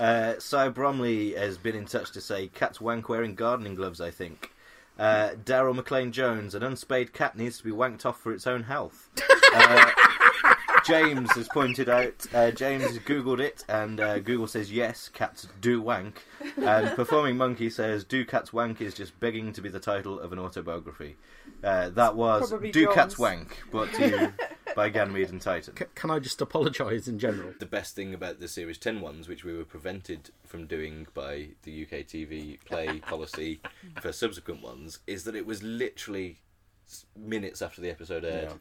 [0.00, 4.10] Uh, Cy Bromley has been in touch to say, "Cats wank wearing gardening gloves." I
[4.10, 4.50] think.
[4.98, 8.64] Uh, Daryl McLean Jones, an unspayed cat needs to be wanked off for its own
[8.64, 9.10] health.
[9.58, 9.90] Uh,
[10.86, 12.26] James has pointed out.
[12.32, 16.24] Uh, James has googled it, and uh, Google says yes, cats do wank.
[16.56, 20.32] And Performing Monkey says, "Do cats wank?" is just begging to be the title of
[20.32, 21.16] an autobiography.
[21.62, 22.94] Uh, that was Probably "Do John's.
[22.94, 24.32] Cats Wank," brought to you
[24.76, 25.74] by Ganymede and Titan.
[25.94, 27.52] Can I just apologise in general?
[27.58, 31.48] The best thing about the Series 10 ones, which we were prevented from doing by
[31.62, 33.60] the UK TV play policy
[34.00, 36.38] for subsequent ones, is that it was literally
[37.16, 38.52] minutes after the episode aired.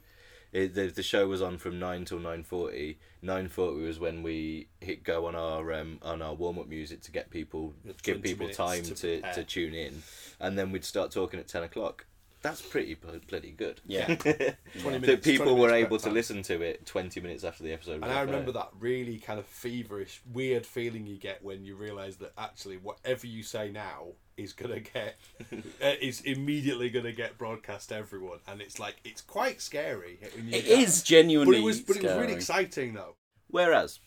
[0.56, 2.96] It, the, the show was on from 9 till 9.40.
[3.22, 7.30] 9.40 was when we hit go on our um, on our warm-up music to get
[7.30, 10.02] people, give people time to to, to, tune in.
[10.40, 12.06] And then we'd start talking at 10 o'clock.
[12.42, 13.82] That's pretty bl- bloody good.
[13.86, 14.06] Yeah.
[14.16, 16.14] 20 minutes, that people 20 were able to time.
[16.14, 18.54] listen to it 20 minutes after the episode And I remember air.
[18.54, 23.28] that really kind of feverish, weird feeling you get when you realise that actually whatever
[23.28, 25.16] you say now is gonna get
[25.54, 30.20] uh, is immediately gonna get broadcast to everyone, and it's like it's quite scary.
[30.36, 33.16] When you It get- genuinely but it was, but it was really exciting though.
[33.48, 34.00] Whereas,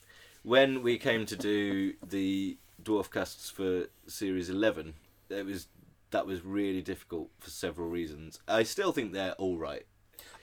[0.42, 4.94] when we came to do the dwarf casts for series eleven,
[5.30, 5.68] it was
[6.10, 8.40] that was really difficult for several reasons.
[8.48, 9.86] I still think they're all right.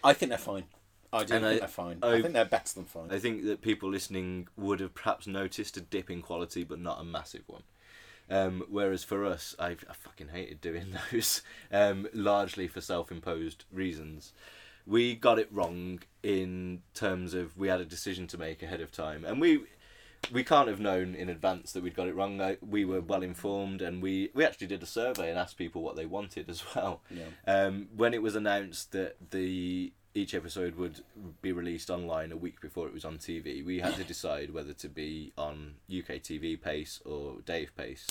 [0.03, 0.65] I think they're fine.
[1.11, 1.99] I do think they're fine.
[2.03, 3.09] I think they're better than fine.
[3.09, 6.99] I think that people listening would have perhaps noticed a dip in quality, but not
[6.99, 7.63] a massive one.
[8.30, 14.34] Um, whereas for us, I, I fucking hated doing those, um, largely for self-imposed reasons.
[14.88, 18.91] We got it wrong in terms of we had a decision to make ahead of
[18.91, 19.63] time, and we
[20.32, 22.55] we can't have known in advance that we'd got it wrong.
[22.61, 25.95] We were well informed, and we we actually did a survey and asked people what
[25.95, 27.01] they wanted as well.
[27.09, 27.26] Yeah.
[27.47, 31.01] Um, when it was announced that the each episode would
[31.41, 34.74] be released online a week before it was on TV, we had to decide whether
[34.74, 38.07] to be on UK TV pace or Dave pace,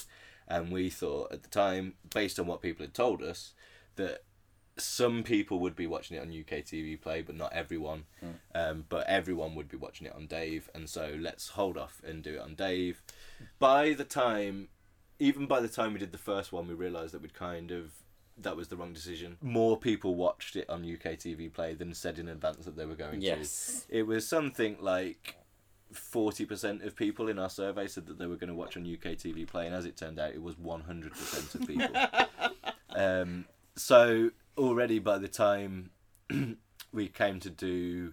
[0.47, 3.55] and we thought at the time, based on what people had told us,
[3.97, 4.23] that
[4.77, 8.05] some people would be watching it on UK TV Play, but not everyone.
[8.55, 12.23] Um, but everyone would be watching it on Dave, and so let's hold off and
[12.23, 13.03] do it on Dave.
[13.59, 14.69] By the time,
[15.19, 17.93] even by the time we did the first one, we realised that we'd kind of
[18.39, 19.37] that was the wrong decision.
[19.41, 22.95] More people watched it on UK TV Play than said in advance that they were
[22.97, 23.87] going Yes.
[23.89, 23.99] to.
[23.99, 25.37] It was something like
[25.93, 28.83] forty percent of people in our survey said that they were going to watch on
[28.83, 31.97] UK TV Play, and as it turned out, it was one hundred percent of people.
[32.97, 33.45] um,
[33.77, 35.91] so already by the time
[36.93, 38.13] we came to do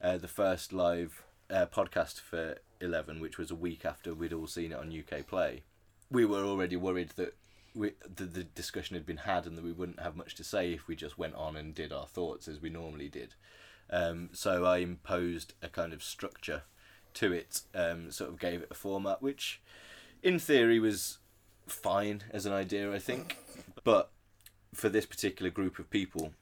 [0.00, 4.46] uh, the first live uh, podcast for Eleven, which was a week after we'd all
[4.46, 5.62] seen it on UK Play,
[6.10, 7.34] we were already worried that
[7.74, 10.72] we, the, the discussion had been had and that we wouldn't have much to say
[10.72, 13.34] if we just went on and did our thoughts as we normally did.
[13.90, 16.62] Um, so I imposed a kind of structure
[17.14, 19.60] to it, um, sort of gave it a format, which
[20.22, 21.18] in theory was
[21.66, 23.36] fine as an idea, I think.
[23.82, 24.10] But
[24.74, 26.32] for this particular group of people,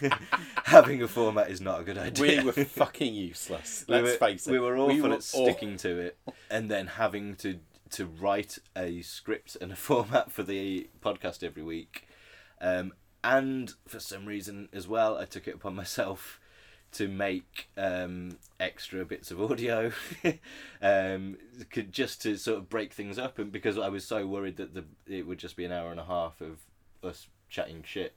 [0.64, 2.40] having a format is not a good idea.
[2.40, 3.84] We were fucking useless.
[3.88, 4.50] We Let's were- face it.
[4.52, 6.18] We were awful We were at sticking to it,
[6.50, 7.58] and then having to
[7.90, 12.06] to write a script and a format for the podcast every week.
[12.60, 12.92] Um,
[13.24, 16.40] and for some reason as well, I took it upon myself
[16.92, 19.92] to make um, extra bits of audio,
[20.82, 21.36] um,
[21.70, 24.74] could- just to sort of break things up, and because I was so worried that
[24.74, 26.58] the it would just be an hour and a half of
[27.02, 28.14] us chatting shit,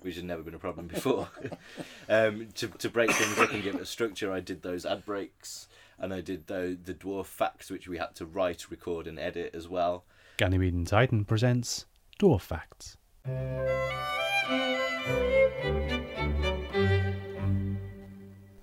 [0.00, 1.28] which had never been a problem before.
[2.08, 5.06] um, to to break things up and give it a structure, I did those ad
[5.06, 5.68] breaks,
[6.00, 9.54] and I did the the dwarf facts, which we had to write, record, and edit
[9.54, 10.04] as well.
[10.38, 11.84] Ganymede and Titan presents
[12.18, 12.96] Dwarf Facts.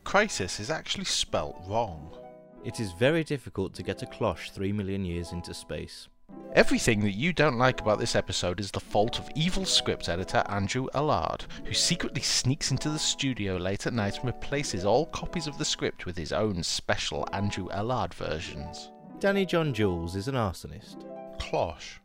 [0.03, 2.17] Crisis is actually spelt wrong.
[2.65, 6.07] It is very difficult to get a cloche three million years into space.
[6.54, 10.43] Everything that you don't like about this episode is the fault of evil script editor
[10.50, 15.45] Andrew Ellard, who secretly sneaks into the studio late at night and replaces all copies
[15.45, 18.91] of the script with his own special Andrew Ellard versions.
[19.20, 21.04] Danny John Jules is an arsonist.
[21.39, 22.00] Cloche.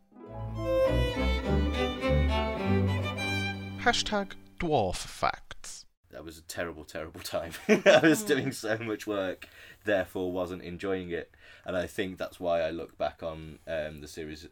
[3.80, 5.81] Hashtag dwarf facts.
[6.12, 7.52] That was a terrible, terrible time.
[7.68, 9.48] I was doing so much work,
[9.84, 11.30] therefore wasn't enjoying it,
[11.64, 14.46] and I think that's why I look back on um, the series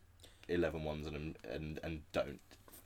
[0.48, 2.40] 11 ones and and and don't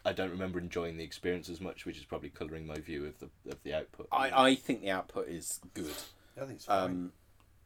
[0.05, 3.19] I don't remember enjoying the experience as much, which is probably colouring my view of
[3.21, 4.09] the of the output.
[4.13, 5.95] I, I think the output is good.
[6.37, 6.91] I think it's fine.
[6.91, 7.13] Um,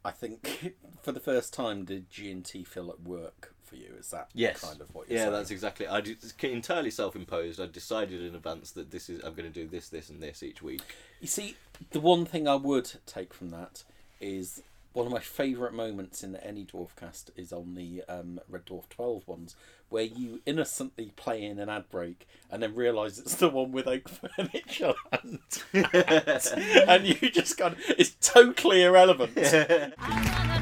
[0.05, 3.95] I think for the first time, did G and T feel at work for you?
[3.99, 4.61] Is that Yes.
[4.61, 5.33] kind of what you're yeah, saying?
[5.35, 5.87] that's exactly.
[5.87, 7.61] I d- it's entirely self-imposed.
[7.61, 10.43] I decided in advance that this is I'm going to do this, this, and this
[10.43, 10.83] each week.
[11.21, 11.57] You see,
[11.91, 13.85] the one thing I would take from that
[14.21, 14.63] is
[14.95, 19.29] one of my favourite moments in any Dwarfcast is on the um, Red Dwarf 12
[19.29, 19.55] ones,
[19.91, 23.87] where you innocently play in an ad break and then realise it's the one with
[23.87, 25.39] oak furniture and,
[26.89, 29.37] and you just got it's totally irrelevant.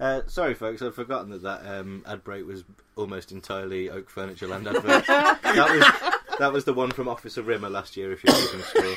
[0.00, 2.64] Uh, sorry, folks, I'd forgotten that that um, ad break was
[2.96, 5.06] almost entirely Oak Furniture Land advert.
[5.06, 8.96] that was that was the one from Officer Rimmer last year, if you're keeping score.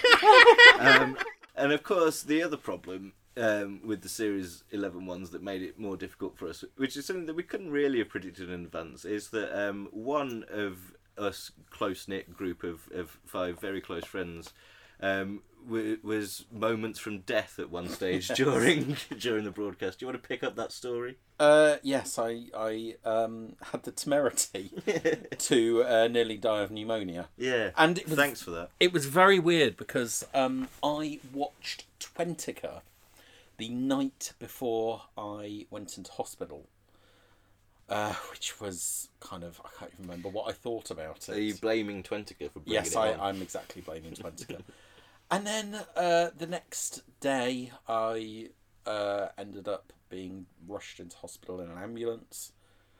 [0.79, 1.17] Um,
[1.55, 5.79] and of course, the other problem um, with the Series 11 ones that made it
[5.79, 9.05] more difficult for us, which is something that we couldn't really have predicted in advance,
[9.05, 14.53] is that um, one of us close knit group of, of five very close friends
[15.01, 18.37] um, w- was moments from death at one stage Yes.
[18.37, 19.99] during during the broadcast.
[19.99, 21.17] Do you want to pick up that story?
[21.39, 24.71] Uh, yes, I I um, had the temerity
[25.37, 27.29] to uh, nearly die of pneumonia.
[27.37, 28.69] Yeah, and it was, thanks for that.
[28.79, 32.81] It was very weird because um, I watched Twentica
[33.57, 36.67] the night before I went into hospital,
[37.89, 41.35] uh, which was kind of I can't even remember what I thought about it.
[41.35, 42.85] Are you blaming Twentica for bringing it up?
[42.85, 43.19] Yes, it I, on?
[43.21, 44.61] I'm exactly blaming Twentica.
[45.31, 48.49] and then uh, the next day, I
[48.85, 52.51] uh, ended up being rushed into hospital in an ambulance.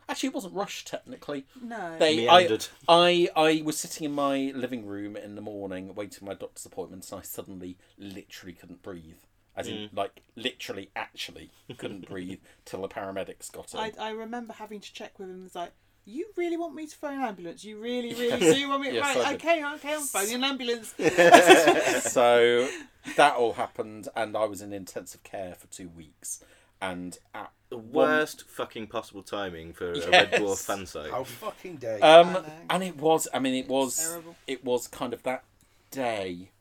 [0.08, 1.46] Actually, it wasn't rushed technically.
[1.62, 1.98] No.
[2.00, 2.28] they.
[2.28, 2.68] I, Meandered.
[2.88, 6.66] I I was sitting in my living room in the morning, waiting for my doctor's
[6.66, 9.18] appointment, and I suddenly, literally, couldn't breathe.
[9.56, 9.90] As in, Mm.
[9.96, 13.80] like, literally, actually couldn't breathe till the paramedics got in.
[13.80, 15.44] I, I remember having to check with him.
[15.46, 15.74] It's like,
[16.10, 17.64] you really want me to phone an ambulance?
[17.64, 18.56] You really, really Yes.
[18.56, 18.92] do want me?
[18.94, 20.94] Yes, I right, okay, okay, I'm phoning an ambulance.
[22.12, 22.68] so
[23.16, 26.44] that all happened, and I was in intensive care for two weeks.
[26.82, 31.12] And at The one- worst fucking possible timing for a Red Dwarf fan site.
[31.12, 32.04] How fucking dare you.
[32.04, 32.38] Um,
[32.70, 33.28] and it was.
[33.34, 33.98] I mean, it was.
[33.98, 34.36] terrible.
[34.48, 35.44] It was kind of that
[35.92, 36.52] day.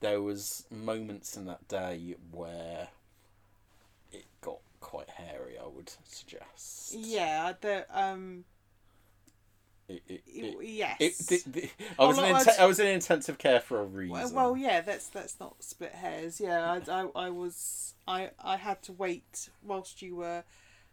[0.00, 2.88] There was moments in that day where
[4.12, 5.56] it got quite hairy.
[5.62, 6.94] I would suggest.
[6.94, 8.44] Yeah, the um,
[9.88, 10.96] It, it, it- yes.
[10.98, 13.80] it- the- the- I was in Although inte- I'd- I was in intensive care for
[13.80, 14.12] a reason.
[14.12, 16.40] well, well, yeah, let's let's not split hairs.
[16.40, 20.44] Yeah, I, I, I was I I had to wait whilst you were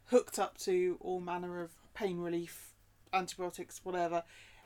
[0.08, 2.74] hooked up to all manner of pain relief,
[3.12, 4.24] antibiotics, whatever,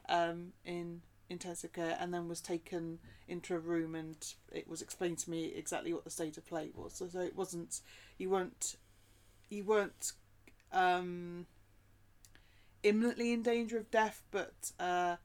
[0.10, 3.00] um, in intensive care, and then was taken
[3.30, 6.70] into a room, and it was explained to me exactly what the state of play
[6.74, 6.94] was.
[6.96, 7.80] So, so it wasn't
[8.18, 8.76] you weren't
[9.50, 10.12] you weren't
[10.74, 11.46] um,
[12.84, 15.18] imminently in danger of death, but uh,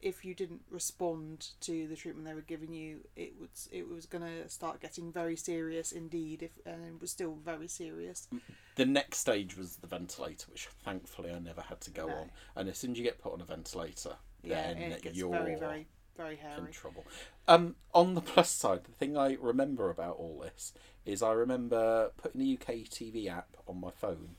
[0.00, 4.06] if you didn't respond to the treatment they were giving you, it was it was
[4.06, 6.42] going to start getting very serious indeed.
[6.42, 8.28] If and it was still very serious.
[8.76, 12.14] The next stage was the ventilator, which thankfully I never had to go No.
[12.14, 12.30] on.
[12.56, 15.30] And as soon as you get put on a ventilator, Yeah, then it gets you're
[15.30, 16.58] very very very hairy.
[16.66, 17.04] in trouble.
[17.46, 20.72] Um, on the plus side, the thing I remember about all this
[21.04, 24.36] is I remember putting the UK TV app on my phone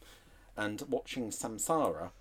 [0.58, 2.12] and watching Samsara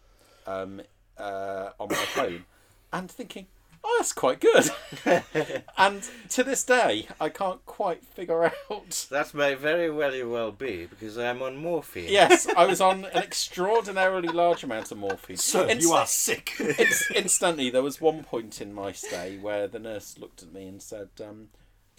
[0.49, 0.81] um,
[1.19, 2.45] uh, on my phone
[2.93, 3.47] and thinking,
[3.85, 4.71] oh, that's quite good.
[5.79, 8.55] and to this day, I can't quite figure out.
[9.11, 12.11] That may very well well be because I'm on morphine.
[12.11, 15.37] Yes, I was on an extraordinarily large amount of morphine.
[15.37, 16.55] Sir, you are sick.
[16.59, 20.67] Inst- instantly, there was one point in my stay where the nurse looked at me
[20.67, 21.49] and said, um,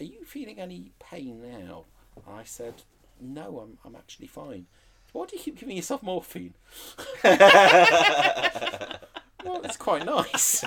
[0.00, 1.84] "Are you feeling any pain now?"
[2.28, 2.82] I said,
[3.20, 4.66] "No, I'm I'm actually fine."
[5.12, 6.54] Why do you keep giving yourself morphine?
[7.24, 7.40] well,
[9.64, 10.64] it's quite nice.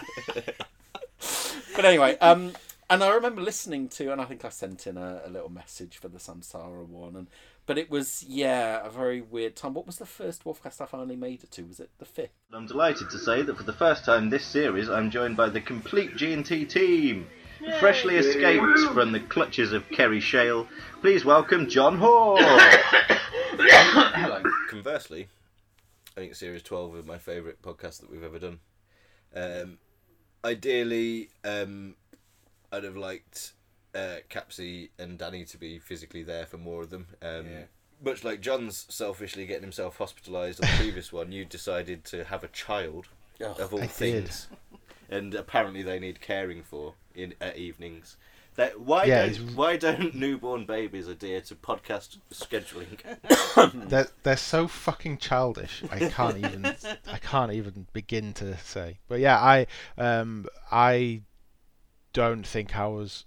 [1.75, 2.53] but anyway, um,
[2.89, 5.97] and I remember listening to, and I think I sent in a, a little message
[5.97, 7.27] for the Samsara one, and
[7.65, 9.73] but it was yeah a very weird time.
[9.73, 11.63] What was the first Dwarfcast I finally made it to?
[11.63, 12.33] Was it the fifth?
[12.51, 15.61] I'm delighted to say that for the first time this series, I'm joined by the
[15.61, 17.27] complete G&T team.
[17.79, 20.67] Freshly escaped from the clutches of Kerry Shale,
[20.99, 22.37] please welcome John Hoare.
[23.59, 24.41] Hello.
[24.67, 25.27] Conversely,
[26.17, 28.59] I think Series 12 is my favourite podcast that we've ever done.
[29.35, 29.77] Um,
[30.43, 31.95] ideally, um,
[32.71, 33.53] I'd have liked
[33.93, 37.07] uh, Capsy and Danny to be physically there for more of them.
[37.21, 37.63] Um, Yeah.
[38.03, 42.43] Much like John's selfishly getting himself hospitalised on the previous one, you decided to have
[42.43, 43.07] a child,
[43.39, 43.57] Ugh.
[43.59, 43.91] of all I did.
[43.91, 44.47] things.
[45.09, 48.17] And apparently they need caring for in at evenings.
[48.55, 52.99] That, why Yeah, don't why don't newborn babies adhere to podcast scheduling?
[53.89, 55.83] they're they're so fucking childish.
[55.91, 56.65] I can't even
[57.11, 58.99] I can't even begin to say.
[59.07, 59.65] But yeah, I
[59.97, 61.21] um I
[62.13, 63.25] don't think I was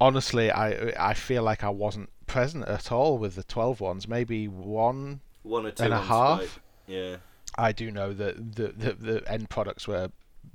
[0.00, 4.08] honestly I I feel like I wasn't present at all with the 12 ones.
[4.08, 6.40] Maybe one One or two and a half.
[6.40, 6.48] Skype.
[6.88, 7.16] Yeah.
[7.56, 10.10] I do know that the, the the end products were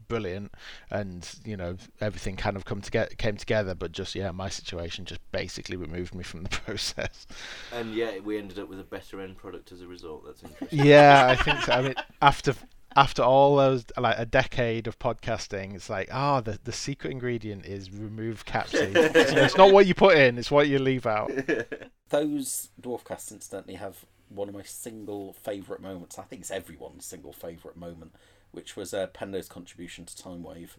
[0.08, 0.52] brilliant
[0.90, 5.06] and you know everything kind of come together came together but just yeah my situation
[5.06, 7.28] just basically removed me from the process
[7.72, 10.24] And yeah, we ended up with a better end product as a result.
[10.26, 10.86] That's interesting.
[10.86, 12.56] yeah i think so i mean after
[12.96, 17.66] after all those like a decade of podcasting it's like ah the the secret ingredient
[17.66, 21.30] is remove capsule it's not what you put in it's what you leave out
[22.10, 26.18] Those dwarfcasts, incidentally, have one of my single favourite moments.
[26.18, 28.14] I think it's everyone's single favourite moment,
[28.52, 30.76] which was uh, Pendo's contribution to Time Wave.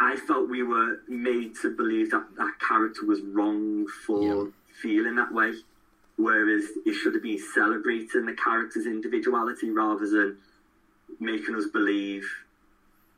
[0.00, 4.48] I felt we were made to believe that that character was wrong for
[4.82, 5.52] feeling that way,
[6.16, 10.36] whereas it should have been celebrating the character's individuality rather than
[11.20, 12.28] making us believe,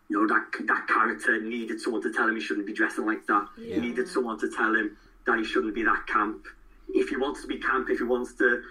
[0.09, 3.27] you know, that that character needed someone to tell him he shouldn't be dressing like
[3.27, 3.47] that.
[3.59, 3.77] Yeah.
[3.77, 4.97] He needed someone to tell him
[5.27, 6.45] that he shouldn't be that camp.
[6.91, 8.63] If he wants to be camp, if he wants to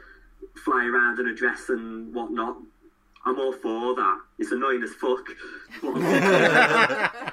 [0.63, 2.57] fly around in a dress and whatnot,
[3.25, 4.19] I'm all for that.
[4.37, 5.25] It's annoying as fuck.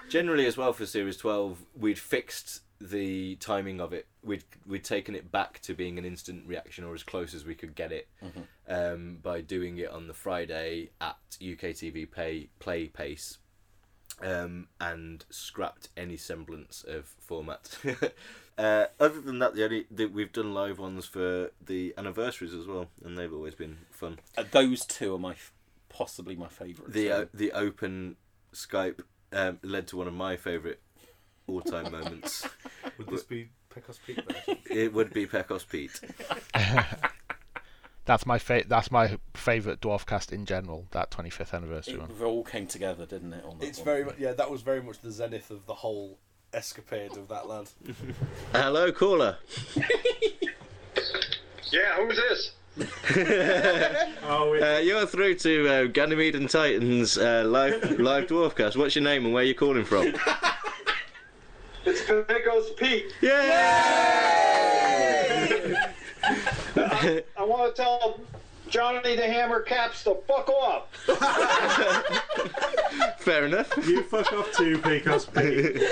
[0.09, 4.07] Generally, as well for Series 12, we'd fixed the timing of it.
[4.25, 7.55] We'd we'd taken it back to being an instant reaction or as close as we
[7.55, 8.09] could get it
[8.69, 13.39] um, by doing it on the Friday at UK TV pay, play pace.
[14.21, 17.77] Um, and scrapped any semblance of format.
[18.59, 22.67] uh, other than that, the only the, we've done live ones for the anniversaries as
[22.67, 24.21] well, and they've always been fun.
[24.37, 25.53] Uh, those two are my f-
[25.93, 26.93] possibly my favourite.
[26.93, 28.17] The uh, the open
[28.55, 29.01] Skype
[29.33, 30.79] um, led to one of my favourite
[31.47, 32.47] all time moments.
[32.99, 34.59] Would this be Pecos Pete version?
[34.71, 36.01] It would be Pecos Pete.
[38.05, 42.43] that's my fa- that's my favorite dwarfcast in general that 25th anniversary one It all
[42.45, 43.45] came together, didn't it?
[43.45, 43.85] On It's one?
[43.85, 44.33] very much yeah.
[44.33, 46.19] That was very much the zenith of the whole
[46.53, 47.69] escapade of that lad.
[48.53, 49.39] Hello, caller.
[51.71, 52.53] Yeah, who's this?
[52.81, 52.85] Uh,
[54.83, 58.77] you're through to uh, Ganymede and Titans uh, live live dwarfcast.
[58.77, 60.15] What's your name and where are you calling from?
[61.85, 63.13] It's Pecos Pete.
[66.77, 68.21] I, I want to tell
[68.69, 70.95] Johnny the Hammer Capps to fuck off.
[73.19, 73.77] Fair enough.
[73.85, 75.83] You fuck off too, Pecos Pete.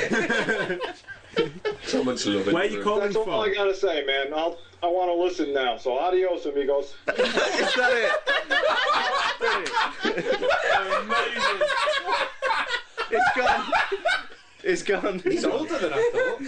[1.91, 3.25] So much love Where you calling from?
[3.25, 4.33] That's all I gotta say, man.
[4.33, 5.77] I'll, I want to listen now.
[5.77, 6.95] So adios, amigos.
[7.09, 8.19] Is that
[11.03, 11.67] Amazing.
[13.11, 13.73] It's gone.
[14.63, 15.19] It's gone.
[15.25, 16.39] He's older than I thought.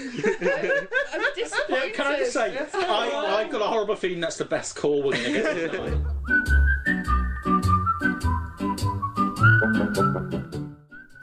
[1.12, 1.86] I'm disappointed.
[1.86, 5.02] Yeah, can I just say, I, I've got a horrible feeling that's the best call
[5.02, 5.98] we're going to get tonight.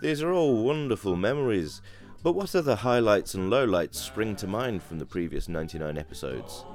[0.01, 1.81] These are all wonderful memories,
[2.21, 6.65] but what other highlights and lowlights spring to mind from the previous 99 episodes?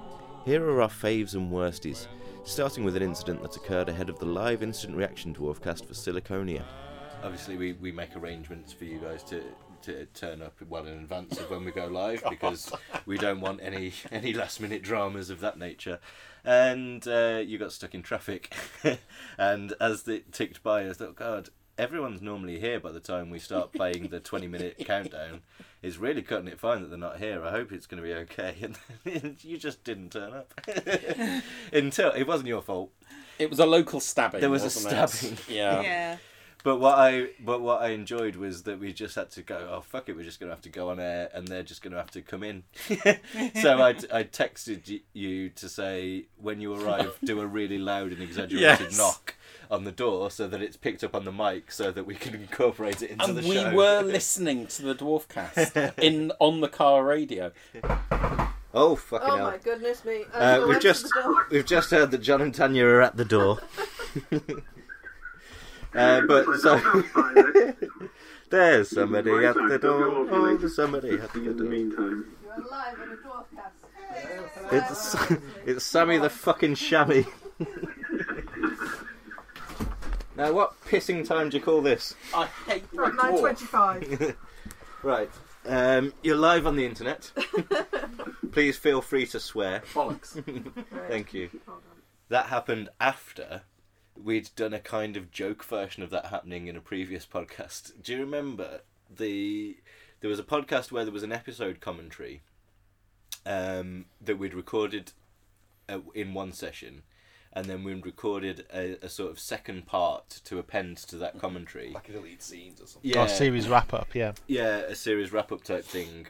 [0.44, 2.06] Here are our faves and worsties,
[2.44, 6.62] starting with an incident that occurred ahead of the live instant reaction dwarfcast for Siliconia.
[7.22, 9.42] Obviously, we, we make arrangements for you guys to,
[9.82, 12.72] to turn up well in advance of when we go live because
[13.04, 15.98] we don't want any, any last minute dramas of that nature.
[16.44, 18.54] And uh, you got stuck in traffic,
[19.38, 21.48] and as it ticked by, I thought, God,
[21.78, 25.42] everyone's normally here by the time we start playing the 20 minute countdown.
[25.82, 27.44] It's really cutting it fine that they're not here.
[27.44, 28.54] I hope it's going to be okay.
[29.04, 30.54] And you just didn't turn up.
[31.72, 32.90] Until it wasn't your fault.
[33.38, 34.40] It was a local stabbing.
[34.40, 35.08] There was a wasn't it?
[35.08, 35.38] stabbing.
[35.48, 35.82] Yeah.
[35.82, 36.16] Yeah.
[36.62, 39.68] But what I but what I enjoyed was that we just had to go.
[39.70, 41.98] Oh fuck it, we're just gonna have to go on air, and they're just gonna
[41.98, 42.62] have to come in.
[43.60, 48.22] so I I texted you to say when you arrive, do a really loud and
[48.22, 48.96] exaggerated Yes.
[48.96, 49.34] knock
[49.70, 52.34] on the door so that it's picked up on the mic, so that we can
[52.34, 53.70] incorporate it into And the we show.
[53.70, 57.52] We were listening to the Dwarfcast in on the car radio.
[58.76, 59.46] Oh fucking Oh hell!
[59.52, 60.24] my goodness me.
[60.32, 61.06] Uh, we've just
[61.50, 63.60] we've just heard that John and Tanya are at the door.
[65.94, 66.80] uh, but so
[68.50, 70.26] there's somebody at the door.
[70.30, 71.72] Oh, there's somebody at the door.
[71.72, 72.24] You're
[72.66, 73.72] alive on a dwarfcast.
[74.72, 75.16] It's
[75.66, 77.24] it's Sammy the fucking chamois.
[80.36, 82.14] Now, what pissing time do you call this?
[82.34, 84.36] I hate Right, 9.25.
[85.02, 85.30] Right.
[85.66, 87.30] Um, you're live on the internet.
[88.52, 89.82] Please feel free to swear.
[89.92, 90.42] Bollocks.
[91.08, 91.50] Thank you.
[92.30, 93.62] That happened after
[94.22, 97.92] we'd done a kind of joke version of that happening in a previous podcast.
[98.02, 98.80] Do you remember
[99.14, 99.76] the
[100.20, 102.40] there was a podcast where there was an episode commentary
[103.44, 105.12] um, that we'd recorded
[105.88, 107.02] uh, in one session,
[107.54, 111.90] and then we recorded a, a sort of second part to append to that commentary.
[111.90, 113.10] Like a deleted scenes or something.
[113.10, 114.32] Yeah, Or series wrap up, yeah.
[114.46, 116.26] yeah, a series wrap up type thing.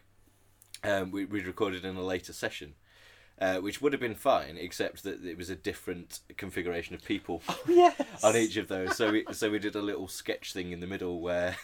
[0.83, 2.75] Um, we we recorded in a later session.
[3.41, 7.43] Uh, which would have been fine, except that it was a different configuration of people
[7.69, 8.23] yes.
[8.23, 8.97] on each of those.
[8.97, 11.57] So we so we did a little sketch thing in the middle where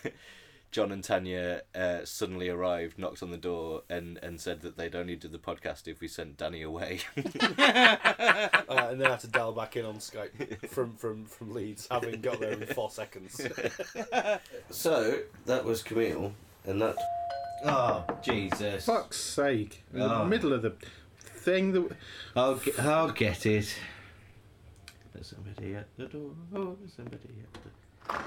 [0.70, 4.94] John and Tanya uh, suddenly arrived, knocked on the door, and, and said that they'd
[4.94, 7.00] only do the podcast if we sent Danny away.
[8.70, 11.88] Uh, and then I had to dial back in on Skype from, from, from Leeds,
[11.90, 13.40] having got there in four seconds.
[14.70, 16.32] so that was Camille,
[16.64, 16.96] and that.
[17.64, 18.86] Oh Jesus!
[18.86, 19.82] Fuck's sake!
[19.92, 20.24] In the Oh.
[20.24, 20.72] middle of the
[21.20, 21.90] thing that.
[22.36, 23.74] I'll get, I'll get it.
[25.12, 26.30] There's somebody at the door.
[26.54, 28.20] Oh, there's somebody at the.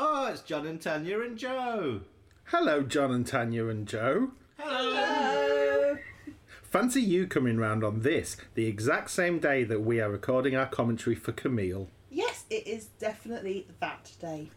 [0.00, 2.02] Oh, it's John and Tanya and Joe.
[2.44, 4.30] Hello, John and Tanya and Joe.
[4.56, 5.98] Hello.
[6.62, 10.66] Fancy you coming round on this, the exact same day that we are recording our
[10.66, 11.88] commentary for Camille.
[12.12, 14.50] Yes, it is definitely that day.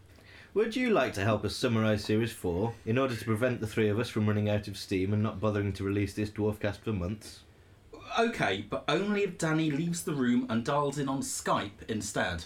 [0.54, 3.88] Would you like to help us summarise Series 4 in order to prevent the three
[3.88, 6.92] of us from running out of steam and not bothering to release this Dwarfcast for
[6.92, 7.40] months?
[8.16, 12.44] Okay, but only if Danny leaves the room and dials in on Skype instead.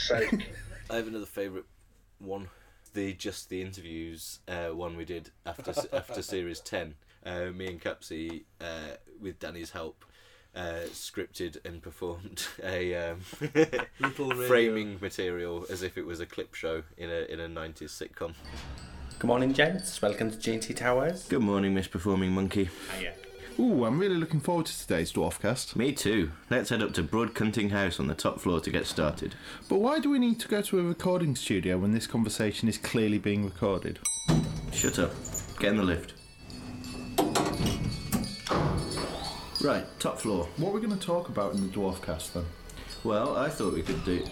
[0.00, 0.52] Sake.
[0.90, 1.66] I have another favourite
[2.18, 2.48] one.
[2.92, 6.94] The just the interviews uh, one we did after after series ten.
[7.24, 10.04] Uh, me and Capsy, uh, with Danny's help,
[10.56, 13.20] uh, scripted and performed a um,
[14.00, 17.92] Little framing material as if it was a clip show in a in a nineties
[17.92, 18.34] sitcom.
[19.18, 20.00] Good morning, gents.
[20.00, 21.28] Welcome to GT Towers.
[21.28, 22.70] Good morning, Miss Performing Monkey.
[22.96, 23.12] Hiya.
[23.60, 25.76] Ooh, I'm really looking forward to today's Dwarfcast.
[25.76, 26.32] Me too.
[26.48, 29.34] Let's head up to Broadcunting House on the top floor to get started.
[29.68, 32.78] But why do we need to go to a recording studio when this conversation is
[32.78, 33.98] clearly being recorded?
[34.72, 35.12] Shut up.
[35.58, 36.14] Get in the lift.
[39.62, 40.48] Right, top floor.
[40.56, 42.46] What are we going to talk about in the Dwarfcast then?
[43.04, 44.24] Well, I thought we could do.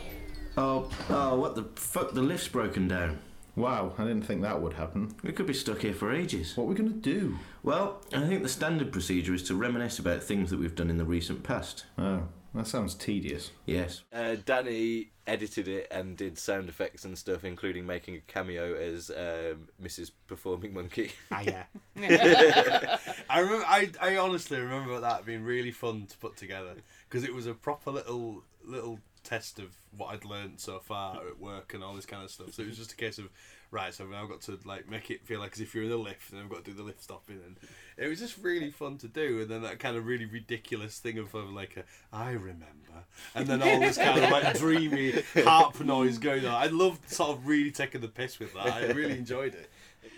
[0.57, 2.15] Oh, oh, what the fuck?
[2.15, 3.19] The lift's broken down.
[3.59, 5.15] Wow, I didn't think that would happen.
[5.25, 6.57] We could be stuck here for ages.
[6.57, 7.39] What are we going to do?
[7.65, 10.97] Well, I think the standard procedure is to reminisce about things that we've done in
[10.97, 11.85] the recent past.
[11.99, 12.23] Oh,
[12.55, 13.51] that sounds tedious.
[13.67, 14.05] Yes.
[14.13, 19.11] Uh, Danny edited it and did sound effects and stuff, including making a cameo as
[19.11, 20.13] um, Mrs.
[20.29, 21.11] Performing Monkey.
[21.33, 21.65] Ah, yeah.
[23.29, 23.65] I remember.
[23.67, 26.75] I, I honestly remember that being really fun to put together
[27.09, 31.39] because it was a proper little little test of what I'd learned so far at
[31.39, 32.55] work and all this kind of stuff.
[32.55, 33.29] So it was just a case of
[33.71, 33.93] right.
[33.93, 35.99] So now I've got to like make it feel like as if you're in the
[35.99, 37.57] lift, and I've got to do the lift stopping, and
[37.99, 39.41] it was just really fun to do.
[39.41, 43.05] And then that kind of really ridiculous thing of, of like a I remember,
[43.35, 46.55] and then all this kind of like dreamy harp noise going on.
[46.55, 48.67] I loved sort of really taking the piss with that.
[48.67, 49.71] I really enjoyed it.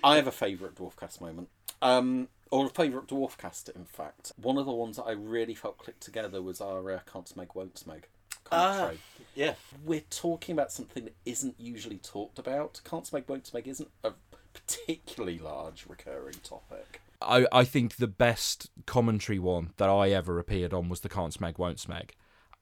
[0.04, 1.48] I have a favourite Dwarfcast moment.
[1.82, 4.32] Um, or a favourite dwarf Dwarfcast, in fact.
[4.36, 7.54] One of the ones that I really felt clicked together was our uh, Can't Smeg,
[7.54, 8.04] Won't Smeg
[8.50, 8.98] commentary.
[9.00, 9.54] Ah, yeah.
[9.84, 12.80] We're talking about something that isn't usually talked about.
[12.84, 14.12] Can't Smeg, Won't Smeg isn't a
[14.52, 17.00] particularly large recurring topic.
[17.22, 21.32] I, I think the best commentary one that I ever appeared on was the Can't
[21.32, 22.10] Smeg, Won't Smeg.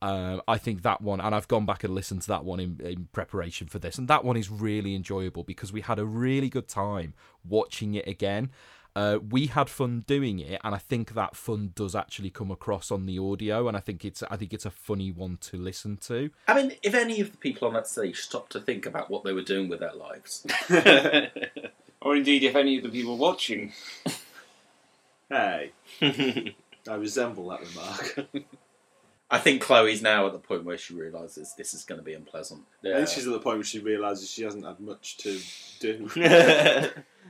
[0.00, 2.80] Um, I think that one, and I've gone back and listened to that one in,
[2.84, 6.48] in preparation for this, and that one is really enjoyable because we had a really
[6.48, 7.14] good time
[7.44, 8.50] watching it again.
[8.98, 12.90] Uh, we had fun doing it, and I think that fun does actually come across
[12.90, 15.98] on the audio, and I think it's I think it's a funny one to listen
[15.98, 16.30] to.
[16.48, 19.22] I mean, if any of the people on that stage stopped to think about what
[19.22, 20.44] they were doing with their lives,
[22.02, 23.72] or indeed if any of the people watching.
[25.30, 28.28] Hey, I resemble that remark.
[29.30, 32.14] I think Chloe's now at the point where she realises this is going to be
[32.14, 32.62] unpleasant.
[32.82, 35.38] I think she's at the point where she realises she hasn't had much to
[35.80, 36.08] do.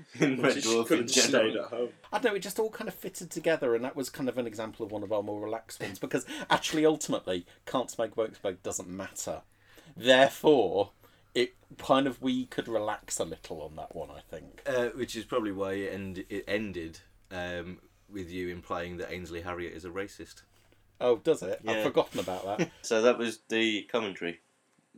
[0.21, 1.51] In Red Dwarf could in general.
[1.51, 1.89] stayed at home.
[2.13, 4.39] I don't know, it just all kind of fitted together, and that was kind of
[4.39, 8.43] an example of one of our more relaxed ones because actually, ultimately, Can't Smeg, Won't
[8.43, 9.43] Smeg doesn't matter.
[9.97, 10.93] Therefore,
[11.35, 14.63] it kind of we could relax a little on that one, I think.
[14.67, 17.79] Uh, which is probably why it, end, it ended um,
[18.11, 20.43] with you implying that Ainsley Harriott is a racist.
[21.01, 21.61] Oh, does it?
[21.63, 21.73] Yeah.
[21.73, 22.71] I've forgotten about that.
[22.83, 24.41] So that was the commentary,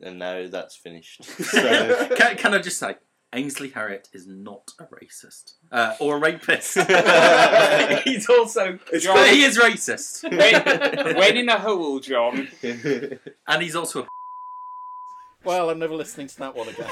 [0.01, 1.25] and now that's finished.
[1.45, 2.97] So, can, can I just say,
[3.33, 6.75] Ainsley Harriott is not a racist uh, or a rapist.
[8.05, 10.25] He's also, John- but he is racist.
[11.05, 12.49] When, when in a hole, John.
[12.63, 14.07] and he's also a.
[15.45, 16.91] Well, I'm never listening to that one again.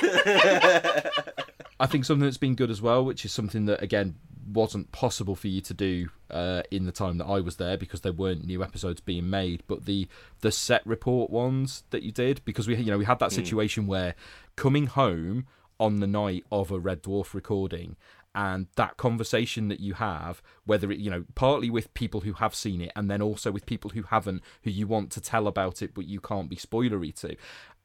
[1.80, 4.14] I think something that's been good as well, which is something that again
[4.50, 8.00] wasn't possible for you to do uh, in the time that I was there because
[8.00, 9.62] there weren't new episodes being made.
[9.66, 10.08] But the
[10.40, 13.34] the set report ones that you did because we you know we had that Mm.
[13.34, 14.14] situation where
[14.56, 15.46] coming home
[15.80, 17.96] on the night of a Red Dwarf recording
[18.34, 22.54] and that conversation that you have whether it you know partly with people who have
[22.54, 25.82] seen it and then also with people who haven't who you want to tell about
[25.82, 27.34] it but you can't be spoilery to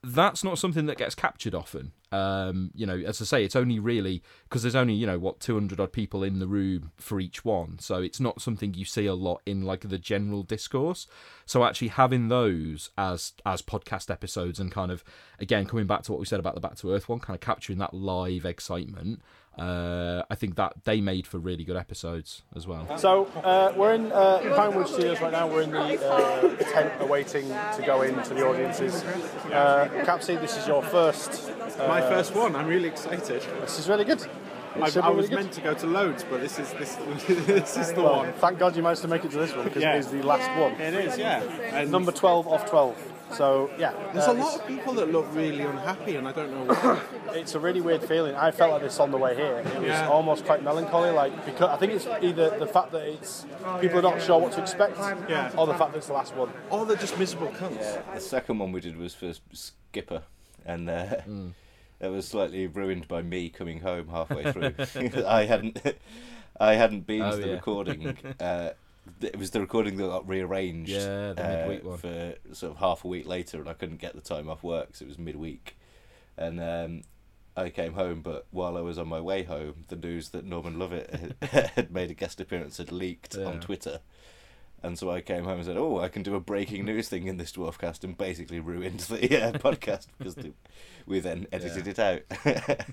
[0.04, 3.80] that's not something that gets captured often um you know as i say it's only
[3.80, 7.44] really because there's only you know what 200 odd people in the room for each
[7.44, 11.08] one so it's not something you see a lot in like the general discourse
[11.48, 15.04] so actually having those as as podcast episodes and kind of
[15.40, 17.42] again coming back to what we said about the back to earth one kind of
[17.42, 19.20] capturing that live excitement
[19.58, 22.98] uh, I think that they made for really good episodes as well.
[22.98, 25.48] So uh, we're in uh, Pinewood Studios right now.
[25.48, 29.04] We're in the uh, tent awaiting to go into the audiences.
[29.52, 31.52] Uh, Capsy, this is your first.
[31.52, 32.56] Uh, My first one.
[32.56, 33.42] I'm really excited.
[33.62, 34.26] This is really good.
[34.76, 35.36] I, I was good.
[35.36, 36.96] meant to go to loads, but this is this
[37.28, 38.34] this is the Well, one.
[38.34, 39.96] Thank God you managed to make it to this one because Yeah.
[39.96, 40.72] it is the last one.
[40.82, 41.42] It is, yeah.
[41.72, 43.10] And- Number 12 off 12.
[43.38, 43.94] So, yeah.
[44.14, 47.00] There's uh, a lot of people that look really unhappy, and I don't know why.
[47.40, 48.36] It's a really weird feeling.
[48.36, 49.58] I felt like this on the way here.
[49.58, 50.08] It was Yeah.
[50.10, 53.46] almost quite melancholy, like because I think it's either the fact that it's
[53.82, 54.98] people are not sure what to expect,
[55.30, 55.52] Yeah.
[55.58, 56.50] or the fact that it's the last one.
[56.72, 58.02] Or they're just miserable cunts.
[58.14, 60.24] The second one we did was for Skipper,
[60.66, 61.16] and uh,
[62.04, 64.74] it was slightly ruined by me coming home halfway through.
[65.26, 65.82] I hadn't,
[66.60, 67.54] I hadn't been Oh, to the yeah.
[67.54, 68.18] recording.
[68.40, 68.70] Uh,
[69.22, 70.92] it was the recording that got rearranged.
[70.92, 71.98] Yeah, the uh, midweek one.
[71.98, 74.88] for sort of half a week later, and I couldn't get the time off work,
[74.88, 75.76] because it was midweek,
[76.38, 76.60] and.
[76.60, 77.02] Um,
[77.56, 80.80] I came home, but while I was on my way home, the news that Norman
[80.80, 83.46] Lovett had, had made a guest appearance had leaked Yeah.
[83.46, 84.00] on Twitter.
[84.84, 87.28] And so I came home and said, "Oh, I can do a breaking news thing
[87.28, 90.52] in this dwarfcast," and basically ruined the uh, podcast because the,
[91.06, 92.22] we then edited it out.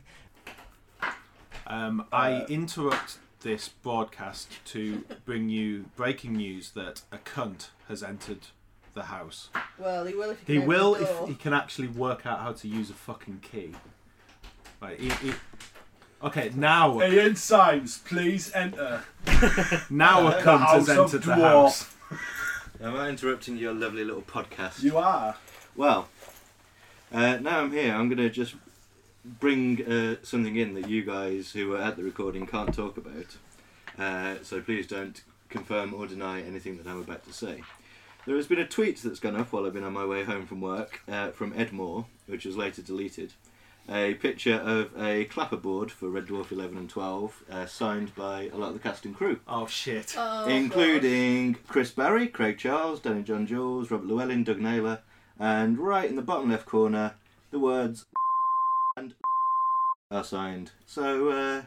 [1.67, 8.49] Um, I interrupt this broadcast to bring you breaking news that a cunt has entered
[8.95, 9.51] the house.
[9.79, 11.23] Well, he will if he He can will open the door.
[11.23, 13.71] if he can actually work out how to use a fucking key.
[14.83, 14.99] Right.
[14.99, 15.33] He, he...
[16.23, 17.01] Okay, now.
[17.03, 19.03] Ian Symes, please enter.
[19.91, 21.41] Now a The cunt has House of entered the Dwarf.
[21.41, 21.95] house.
[22.83, 24.83] Am I interrupting your lovely little podcast?
[24.83, 25.37] You are.
[25.77, 26.09] Well,
[27.13, 27.95] uh, now I'm here.
[27.95, 28.55] I'm going to just
[29.25, 33.37] bring uh, something in that you guys who were at the recording can't talk about.
[33.99, 37.63] Uh, so please don't confirm or deny anything that I'm about to say.
[38.27, 40.47] There has been a tweet that's gone up while I've been on my way home
[40.47, 43.33] from work uh, from Ed Moore, which was later deleted.
[43.89, 48.57] A picture of a clapperboard for Red Dwarf 11 and 12, uh, signed by a
[48.57, 49.41] lot of the cast and crew.
[49.49, 50.15] Oh shit.
[50.17, 55.01] Oh, including Chris Barrie, Craig Charles, Danny John Jules, Robert Llewellyn, Doug Naylor,
[55.39, 57.15] and right in the bottom left corner,
[57.51, 58.07] the words
[58.97, 59.15] and
[60.13, 60.71] are signed.
[60.87, 61.63] So uh,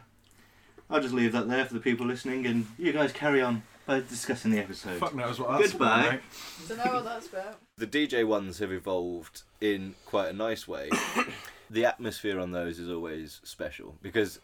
[0.88, 4.00] I'll just leave that there for the people listening, and you guys carry on by
[4.00, 4.98] discussing the episode.
[4.98, 6.00] Fuck knows what that's Goodbye.
[6.00, 6.20] about, mate.
[6.68, 7.60] Don't know what that's about.
[7.76, 10.88] The DJ ones have evolved in quite a nice way.
[11.70, 14.40] the atmosphere on those is always special because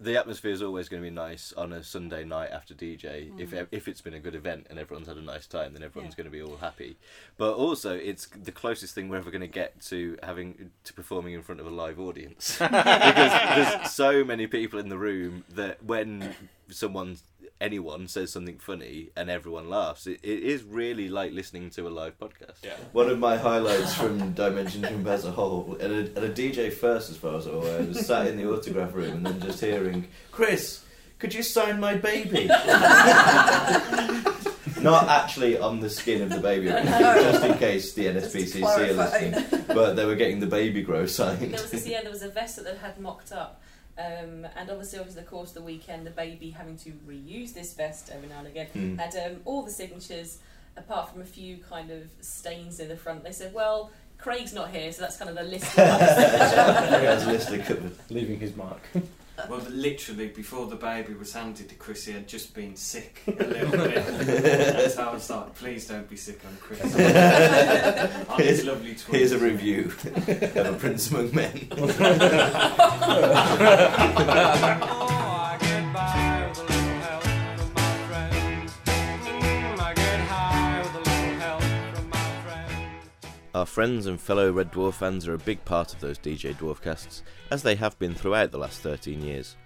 [0.00, 3.30] the atmosphere is always going to be nice on a Sunday night after DJ.
[3.38, 3.68] If Mm.
[3.70, 6.24] if it's been a good event and everyone's had a nice time, then everyone's going
[6.24, 6.96] to be all happy.
[7.38, 11.34] But also, it's the closest thing we're ever going to get to having to performing
[11.34, 13.32] in front of a live audience because
[13.76, 16.34] there's so many people in the room that when
[16.68, 17.18] someone
[17.62, 21.90] anyone says something funny and everyone laughs it, it is really like listening to a
[22.00, 22.72] live podcast Yeah.
[22.92, 26.72] one of my highlights from Dimension Jump as a whole, at a, at a DJ
[26.72, 29.60] first, as far as I'm aware, was sat in the autograph room and then just
[29.60, 30.84] hearing, Chris,
[31.18, 32.48] could you sign my baby?
[34.80, 36.66] Not actually on the skin of the baby,
[37.22, 39.64] just in case the NSPCC are listening.
[39.68, 41.40] But they were getting the baby grow signed.
[41.40, 43.62] There was this, yeah, there was a vest that they had mocked up,
[43.98, 47.74] um, and obviously over the course of the weekend, the baby having to reuse this
[47.74, 48.96] vest every now and again Hmm.
[48.96, 50.38] had um, all the signatures,
[50.76, 53.22] apart from a few kind of stains in the front.
[53.24, 57.64] They said, "Well, Craig's not here, so that's kind of the list." Of Has listed
[57.64, 57.94] covered.
[58.10, 58.80] Leaving his mark.
[59.48, 63.30] Well, literally, before the baby was handed to Chris, he had just been sick a
[63.30, 64.06] little bit.
[64.06, 66.80] That's how I was like, please don't be sick on Chris.
[66.84, 66.90] on
[68.28, 69.04] oh, his Here's, lovely twins.
[69.04, 71.68] here's a review of a Prince Among Men.
[83.62, 87.22] Our friends and fellow Red Dwarf fans are a big part of those DJ Dwarfcasts,
[87.48, 89.56] as they have been throughout the last 13 years.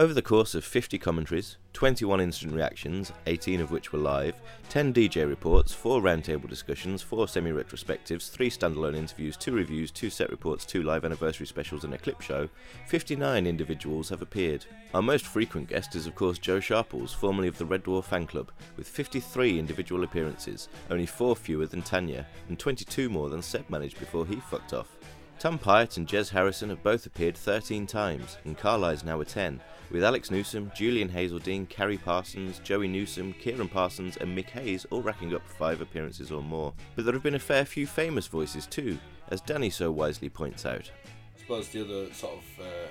[0.00, 4.34] Over the course of 50 commentaries, 21 instant reactions, 18 of which were live,
[4.70, 10.08] 10 DJ reports, 4 roundtable discussions, 4 semi retrospectives, 3 standalone interviews, 2 reviews, 2
[10.08, 12.48] set reports, 2 live anniversary specials, and a clip show,
[12.86, 14.64] 59 individuals have appeared.
[14.94, 18.26] Our most frequent guest is, of course, Joe Sharples, formerly of the Red Dwarf Fan
[18.26, 23.68] Club, with 53 individual appearances, only 4 fewer than Tanya, and 22 more than Seb
[23.68, 24.96] managed before he fucked off.
[25.38, 29.58] Tom Pyatt and Jez Harrison have both appeared 13 times, and Carlisle's now a 10,
[29.90, 35.02] with Alex Newsom, Julian Hazeldine, Kerry Parsons, Joey Newsom, Kieran Parsons, and Mick Hayes all
[35.02, 36.72] racking up five appearances or more.
[36.94, 38.98] But there have been a fair few famous voices too,
[39.30, 40.90] as Danny so wisely points out.
[41.36, 42.88] I suppose the other sort of uh,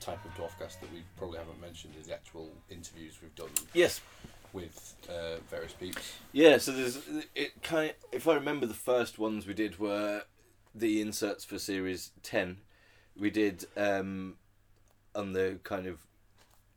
[0.00, 3.50] type of dwarfcast that we probably haven't mentioned is the actual interviews we've done.
[3.72, 4.00] Yes.
[4.52, 6.02] With uh, various people.
[6.32, 6.98] Yeah, so there's
[7.36, 7.94] it kind.
[8.10, 10.22] if I remember, the first ones we did were
[10.74, 12.56] the inserts for series ten.
[13.16, 14.38] We did um,
[15.14, 16.00] on the kind of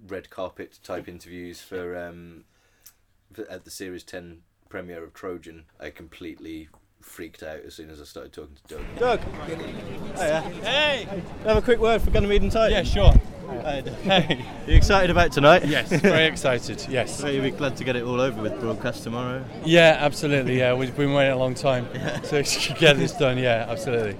[0.07, 2.43] red carpet type interviews for, um,
[3.33, 5.65] for at the series ten premiere of Trojan.
[5.79, 6.69] I completely
[7.01, 8.85] freaked out as soon as I started talking to Doug.
[8.97, 9.19] Doug.
[10.15, 10.41] Hiya.
[10.63, 11.07] Hey.
[11.45, 12.71] Have a quick word for Ganymede and Titan.
[12.71, 13.13] Yeah, sure.
[13.61, 14.45] Hey.
[14.67, 15.65] You excited about tonight?
[15.65, 16.85] Yes, very excited.
[16.89, 17.19] Yes.
[17.19, 19.43] So you'll be glad to get it all over with broadcast tomorrow.
[19.65, 20.57] Yeah, absolutely.
[20.57, 23.37] Yeah, we've been waiting a long time to get this done.
[23.37, 24.17] Yeah, absolutely.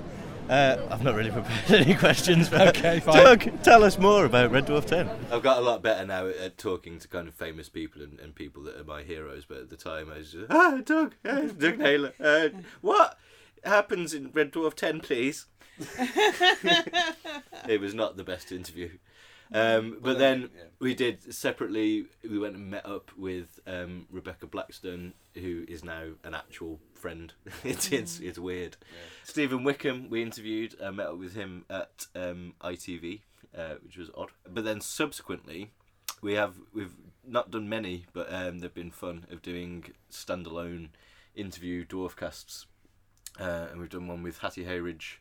[0.50, 2.50] Uh, I've not really prepared any questions.
[2.50, 3.16] But Okay, fine.
[3.16, 5.10] Doug, tell us more about Red Dwarf 10.
[5.32, 8.20] I've got a lot better now at, at talking to kind of famous people and,
[8.20, 11.16] and people that are my heroes, but at the time I was just, ah, Doug,
[11.26, 12.14] uh, Doug Naylor.
[12.20, 12.50] Uh,
[12.82, 13.18] what
[13.64, 15.46] happens in Red Dwarf 10, please?
[17.68, 18.90] it was not the best interview.
[19.54, 20.50] Um, but then
[20.80, 22.06] we did separately.
[22.28, 27.34] We went and met up with um, Rebecca Blackstone, who is now an actual friend.
[27.66, 28.78] it's it's it's weird.
[29.26, 30.74] Stephen Wickham, we interviewed.
[30.82, 33.20] I met up with him at um, ITV,
[33.56, 34.30] uh, which was odd.
[34.50, 35.72] But then subsequently,
[36.22, 36.96] we have we've
[37.28, 40.92] not done many, but um, they've been fun of doing standalone
[41.36, 42.68] interview dwarfcasts,
[43.38, 45.18] uh, and we've done one with Hattie Hayridge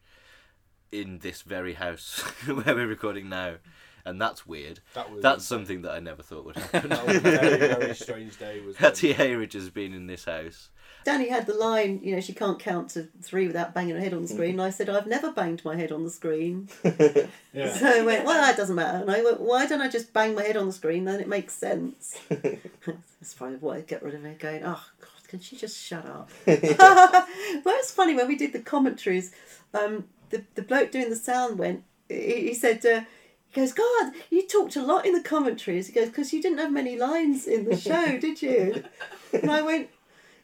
[0.93, 3.57] in this very house where we're recording now.
[4.05, 4.81] And that's weird.
[4.95, 6.91] That was- that's something that I never thought would happen.
[6.93, 10.71] That was a very, very strange day, was Hattie Hayridge has been in this house.
[11.05, 14.15] Danny had the line, you know, she can't count to three without banging her head
[14.15, 14.53] on the screen.
[14.53, 16.69] And I said, I've never banged my head on the screen.
[17.55, 17.71] Yeah.
[17.75, 18.97] So I went, well, that doesn't matter.
[18.99, 21.05] And I went, why don't I just bang my head on the screen?
[21.05, 22.19] Then it makes sense.
[22.31, 26.07] That's probably what I get rid of it going, oh, God, can she just shut
[26.07, 26.31] up?
[26.47, 27.27] well,
[27.67, 29.33] it's funny, when we did the commentaries,
[29.75, 33.03] um, the, the bloke doing the sound went, he, he said, uh,
[33.53, 35.87] he goes, God, you talked a lot in the commentaries.
[35.87, 38.83] He goes, because you didn't have many lines in the show, did you?
[39.33, 39.89] And I went,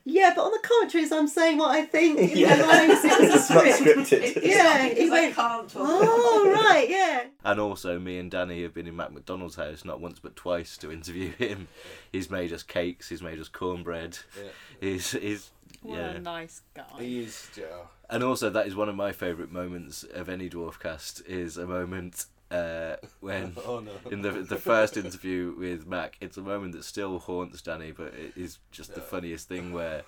[0.04, 2.56] yeah, but on the commentaries, I'm saying what I think in Yeah.
[2.56, 3.04] the lines.
[3.04, 4.10] It was a It's not script.
[4.10, 4.42] scripted.
[4.48, 7.24] Yeah, he went, oh, right, yeah.
[7.44, 10.76] And also, me and Danny have been in Mac McDonald's house not once but twice
[10.78, 11.68] to interview him.
[12.12, 13.08] He's made us cakes.
[13.10, 14.18] He's made us cornbread.
[14.36, 14.50] Yeah.
[14.80, 15.50] He's he's
[15.82, 16.10] What yeah.
[16.12, 16.84] a nice guy.
[16.98, 17.64] He is, yeah.
[18.08, 21.26] And also, that is one of my favourite moments of any Dwarfcast.
[21.26, 23.92] Is a moment uh, when Oh, no.
[24.10, 26.16] in the the first interview with Mac.
[26.20, 30.02] It's a moment that still haunts Danny, but it is just the funniest thing where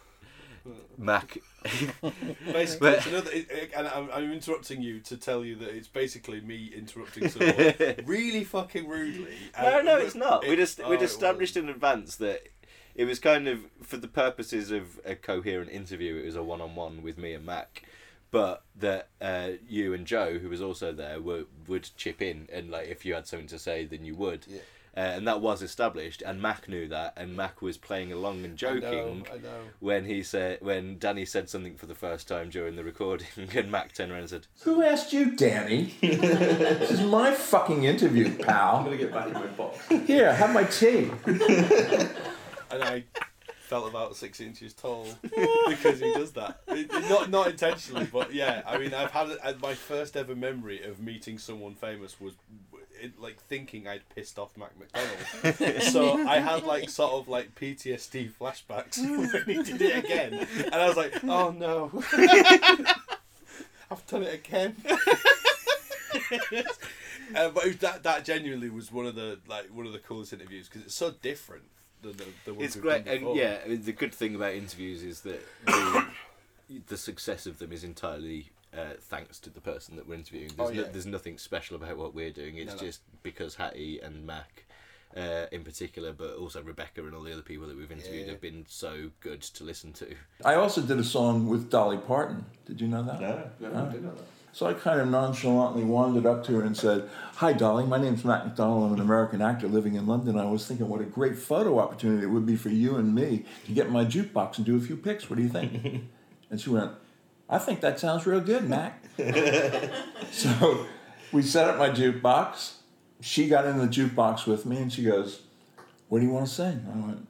[0.98, 1.38] Mac.
[2.52, 5.88] Basically, where- another, it, it- and I'm, I'm interrupting you to tell you that it's
[5.88, 9.34] basically me interrupting someone really fucking rudely.
[9.60, 10.46] No, no, it's not.
[10.46, 12.42] we just oh, we'd established in advance that
[12.94, 16.16] it was kind of for the purposes of a coherent interview.
[16.16, 17.82] It was a one-on-one with me and Mac,
[18.30, 22.70] but that uh, you and Joe, who was also there, were, would chip in and
[22.70, 24.46] like if you had something to say, then you would.
[24.96, 28.46] Uh, and that was established, and Mac knew that, and Mac was playing along and
[28.46, 29.60] I know, joking I know.
[29.78, 33.70] when he said when Danny said something for the first time during the recording, and
[33.70, 35.94] Mac turned around and said, Who asked you, Danny?
[36.00, 38.78] this is my fucking interview, pal.
[38.78, 39.78] I'm gonna get back in my box.
[39.88, 41.10] Here, have my tea.
[41.26, 43.04] and I
[43.70, 46.60] felt about six inches tall because he does that.
[46.66, 48.62] It- not not intentionally, but yeah.
[48.66, 52.34] I mean, I've had uh, my first ever memory of meeting someone famous was
[53.00, 55.82] it, like thinking I'd pissed off Mac McDonald.
[55.84, 58.98] so I had like sort of like PTSD flashbacks
[59.44, 61.92] when he did it again, and I was like, oh no,
[63.88, 64.74] I've done it again.
[67.32, 70.32] Uh, but was that that genuinely was one of the like one of the coolest
[70.32, 71.62] interviews because it's so different
[72.02, 74.34] than the, the ones It's we've great, done and yeah, I mean, the good thing
[74.34, 76.06] about interviews is that the,
[76.86, 80.50] the success of them is entirely uh, thanks to the person that we're interviewing.
[80.56, 80.88] There's, Oh, no, yeah.
[80.92, 82.56] there's nothing special about what we're doing.
[82.56, 82.80] It's No, no.
[82.86, 84.64] just because Hattie and Mac,
[85.16, 88.32] uh, in particular, but also Rebecca and all the other people that we've interviewed Yeah.
[88.32, 90.14] have been so good to listen to.
[90.44, 92.44] I also did a song with Dolly Parton.
[92.66, 93.20] Did you know that?
[93.20, 94.14] No, no, I didn't know
[94.52, 98.24] So I kind of nonchalantly wandered up to her and said, Hi, darling, my name's
[98.24, 98.86] Mac McDonald.
[98.86, 100.38] I'm an American actor living in London.
[100.38, 103.44] I was thinking what a great photo opportunity it would be for you and me
[103.66, 105.30] to get in my jukebox and do a few pics.
[105.30, 106.04] What do you think?
[106.50, 106.92] and she went,
[107.48, 109.02] I think that sounds real good, Mac.
[110.32, 110.86] so
[111.32, 112.74] we set up my jukebox.
[113.20, 115.42] She got in the jukebox with me and she goes,
[116.08, 116.86] What do you want to sing?
[116.92, 117.28] I went,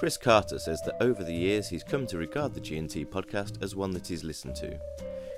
[0.01, 3.75] Chris Carter says that over the years he's come to regard the G&T podcast as
[3.75, 4.79] one that he's listened to.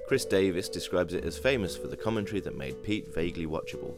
[0.07, 3.93] Chris Davis describes it as famous for the commentary that made Pete vaguely watchable.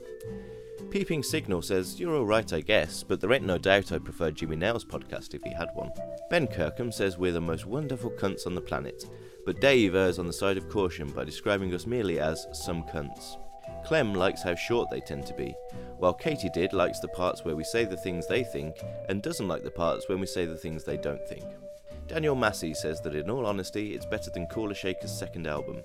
[0.89, 4.55] Peeping Signal says, You're alright, I guess, but there ain't no doubt I'd prefer Jimmy
[4.55, 5.91] Nail's podcast if he had one.
[6.31, 9.05] Ben Kirkham says we're the most wonderful cunts on the planet,
[9.45, 13.37] but Dave errs on the side of caution by describing us merely as some cunts.
[13.85, 15.55] Clem likes how short they tend to be,
[15.99, 18.75] while Katie Did likes the parts where we say the things they think
[19.09, 21.45] and doesn't like the parts when we say the things they don't think.
[22.07, 25.83] Daniel Massey says that in all honesty, it's better than Kula Shaker's second album.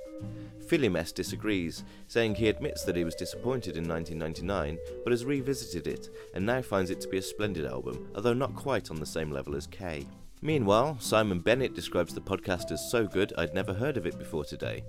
[0.67, 6.09] Philly disagrees, saying he admits that he was disappointed in 1999, but has revisited it
[6.35, 9.31] and now finds it to be a splendid album, although not quite on the same
[9.31, 10.07] level as K.
[10.43, 14.45] Meanwhile, Simon Bennett describes the podcast as so good I'd never heard of it before
[14.45, 14.85] today.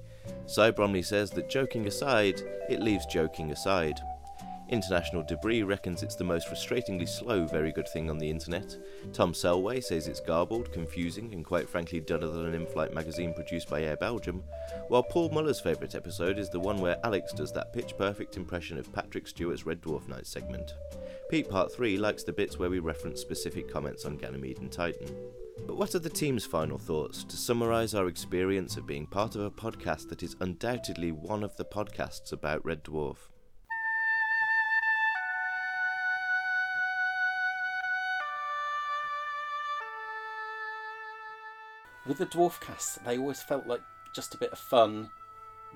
[0.46, 4.00] Cy Bromley says that joking aside, it leaves joking aside.
[4.70, 8.78] International Debris reckons it's the most frustratingly slow very good thing on the internet.
[9.12, 13.70] Tom Selway says it's garbled, confusing, and quite frankly duller than an in-flight magazine produced
[13.70, 14.42] by Air Belgium,
[14.88, 18.94] while Paul Muller's favourite episode is the one where Alex does that pitch-perfect impression of
[18.94, 20.76] Patrick Stewart's Red Dwarf Night segment.
[21.30, 25.10] Pete Part 3 likes the bits where we reference specific comments on Ganymede and Titan.
[25.68, 29.42] But what are the team's final thoughts to summarise our experience of being part of
[29.42, 33.18] a podcast that is undoubtedly one of the podcasts about Red Dwarf?
[42.08, 43.82] With the dwarf Dwarfcasts, they always felt like
[44.14, 45.10] just a bit of fun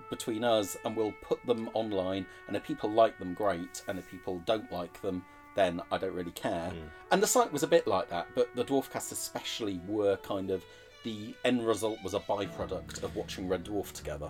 [0.09, 2.25] between us, and we'll put them online.
[2.47, 3.83] And if people like them, great.
[3.87, 5.23] And if people don't like them,
[5.55, 6.69] then I don't really care.
[6.69, 6.87] Hmm.
[7.11, 10.63] And the site was a bit like that, but the Dwarfcasts especially were kind of
[11.03, 14.29] the end result was a byproduct of watching Red Dwarf together.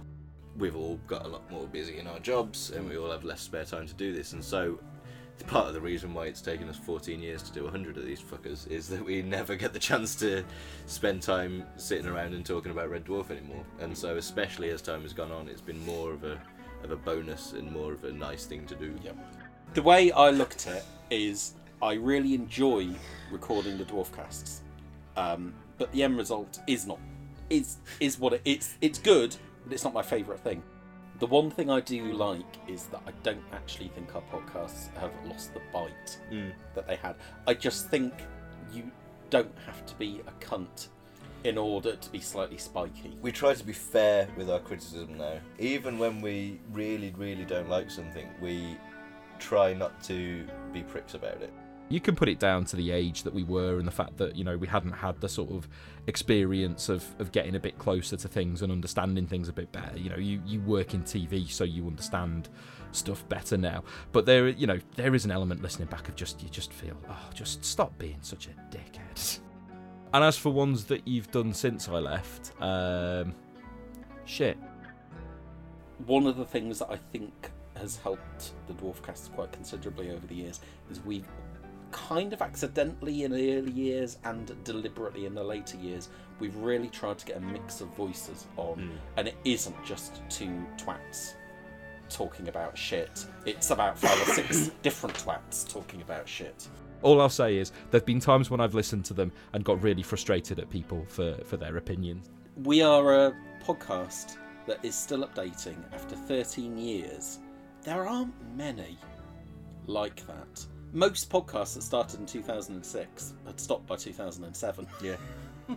[0.58, 3.42] we've all got a lot more busy in our jobs and we all have less
[3.42, 4.80] spare time to do this and so
[5.48, 8.22] part of the reason why it's taken us 14 years to do 100 of these
[8.22, 10.44] fuckers is that we never get the chance to
[10.86, 15.02] spend time sitting around and talking about red dwarf anymore and so especially as time
[15.02, 16.40] has gone on it's been more of a
[16.84, 18.94] of a bonus and more of a nice thing to do
[19.76, 22.88] The way I look at it is I really enjoy
[23.30, 24.60] recording the Dwarfcasts,
[25.18, 26.98] um, but the end result is not
[27.50, 29.36] is is what it, it's it's good,
[29.66, 30.64] but it's not my favourite thing.
[31.20, 35.12] The one thing I do like is that I don't actually think our podcasts have
[35.26, 36.54] lost the bite Mm.
[36.74, 37.16] that they had.
[37.46, 38.14] I just think
[38.74, 38.90] you
[39.30, 40.88] don't have to be a cunt
[41.44, 43.18] in order to be slightly spiky.
[43.22, 47.70] we try to be fair with our criticism now even when we really really don't
[47.70, 48.76] like something we
[49.40, 51.54] try not to be pricks about it
[51.90, 54.36] You can put it down to the age that we were and the fact that,
[54.36, 55.68] you know, we hadn't had the sort of
[56.08, 59.96] experience of, of getting a bit closer to things and understanding things a bit better.
[59.96, 62.50] You know, you, you work in TV, so you understand
[62.92, 63.84] stuff better now.
[64.14, 66.98] But there, you know, there is an element listening back of just, you just feel,
[67.08, 69.40] oh, just stop being such a dickhead.
[70.12, 73.36] And as for ones that you've done since I left, um,
[74.26, 74.58] shit.
[76.08, 80.36] One of the things that I think has helped the Dwarfcast quite considerably over the
[80.36, 81.28] years is we've
[81.92, 86.90] kind of accidentally in the early years and deliberately in the later years, we've really
[86.90, 88.92] tried to get a mix of voices on, Mm.
[89.18, 91.34] and it isn't just two twats
[92.10, 93.26] talking about shit.
[93.46, 96.68] It's about five or six different twats talking about shit.
[97.02, 100.04] All I'll say is there've been times when I've listened to them and got really
[100.04, 102.30] frustrated at people for, for their opinions.
[102.64, 103.34] We are a
[103.64, 107.40] podcast that is still updating after 13 years.
[107.86, 108.98] There aren't many
[109.86, 110.66] like that.
[110.92, 114.88] Most podcasts that started in 2006 had stopped by 2007.
[115.04, 115.16] Yeah.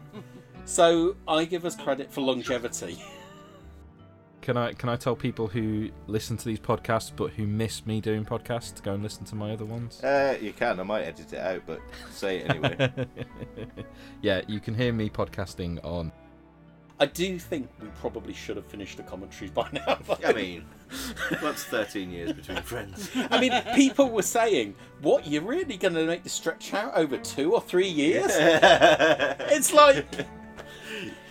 [0.64, 3.02] so I give us credit for longevity.
[4.40, 8.00] Can I can I tell people who listen to these podcasts but who miss me
[8.00, 10.02] doing podcasts to go and listen to my other ones?
[10.02, 10.80] Uh, you can.
[10.80, 11.82] I might edit it out, but
[12.12, 12.90] say it anyway.
[14.22, 16.12] yeah, you can hear me podcasting on.
[17.00, 19.98] I do think we probably should have finished the commentaries by now.
[20.26, 20.64] I mean,
[21.40, 23.10] what's 13 years between friends?
[23.30, 25.26] I mean, people were saying, "What?
[25.26, 30.06] You're really going to make this stretch out over two or three years?" it's like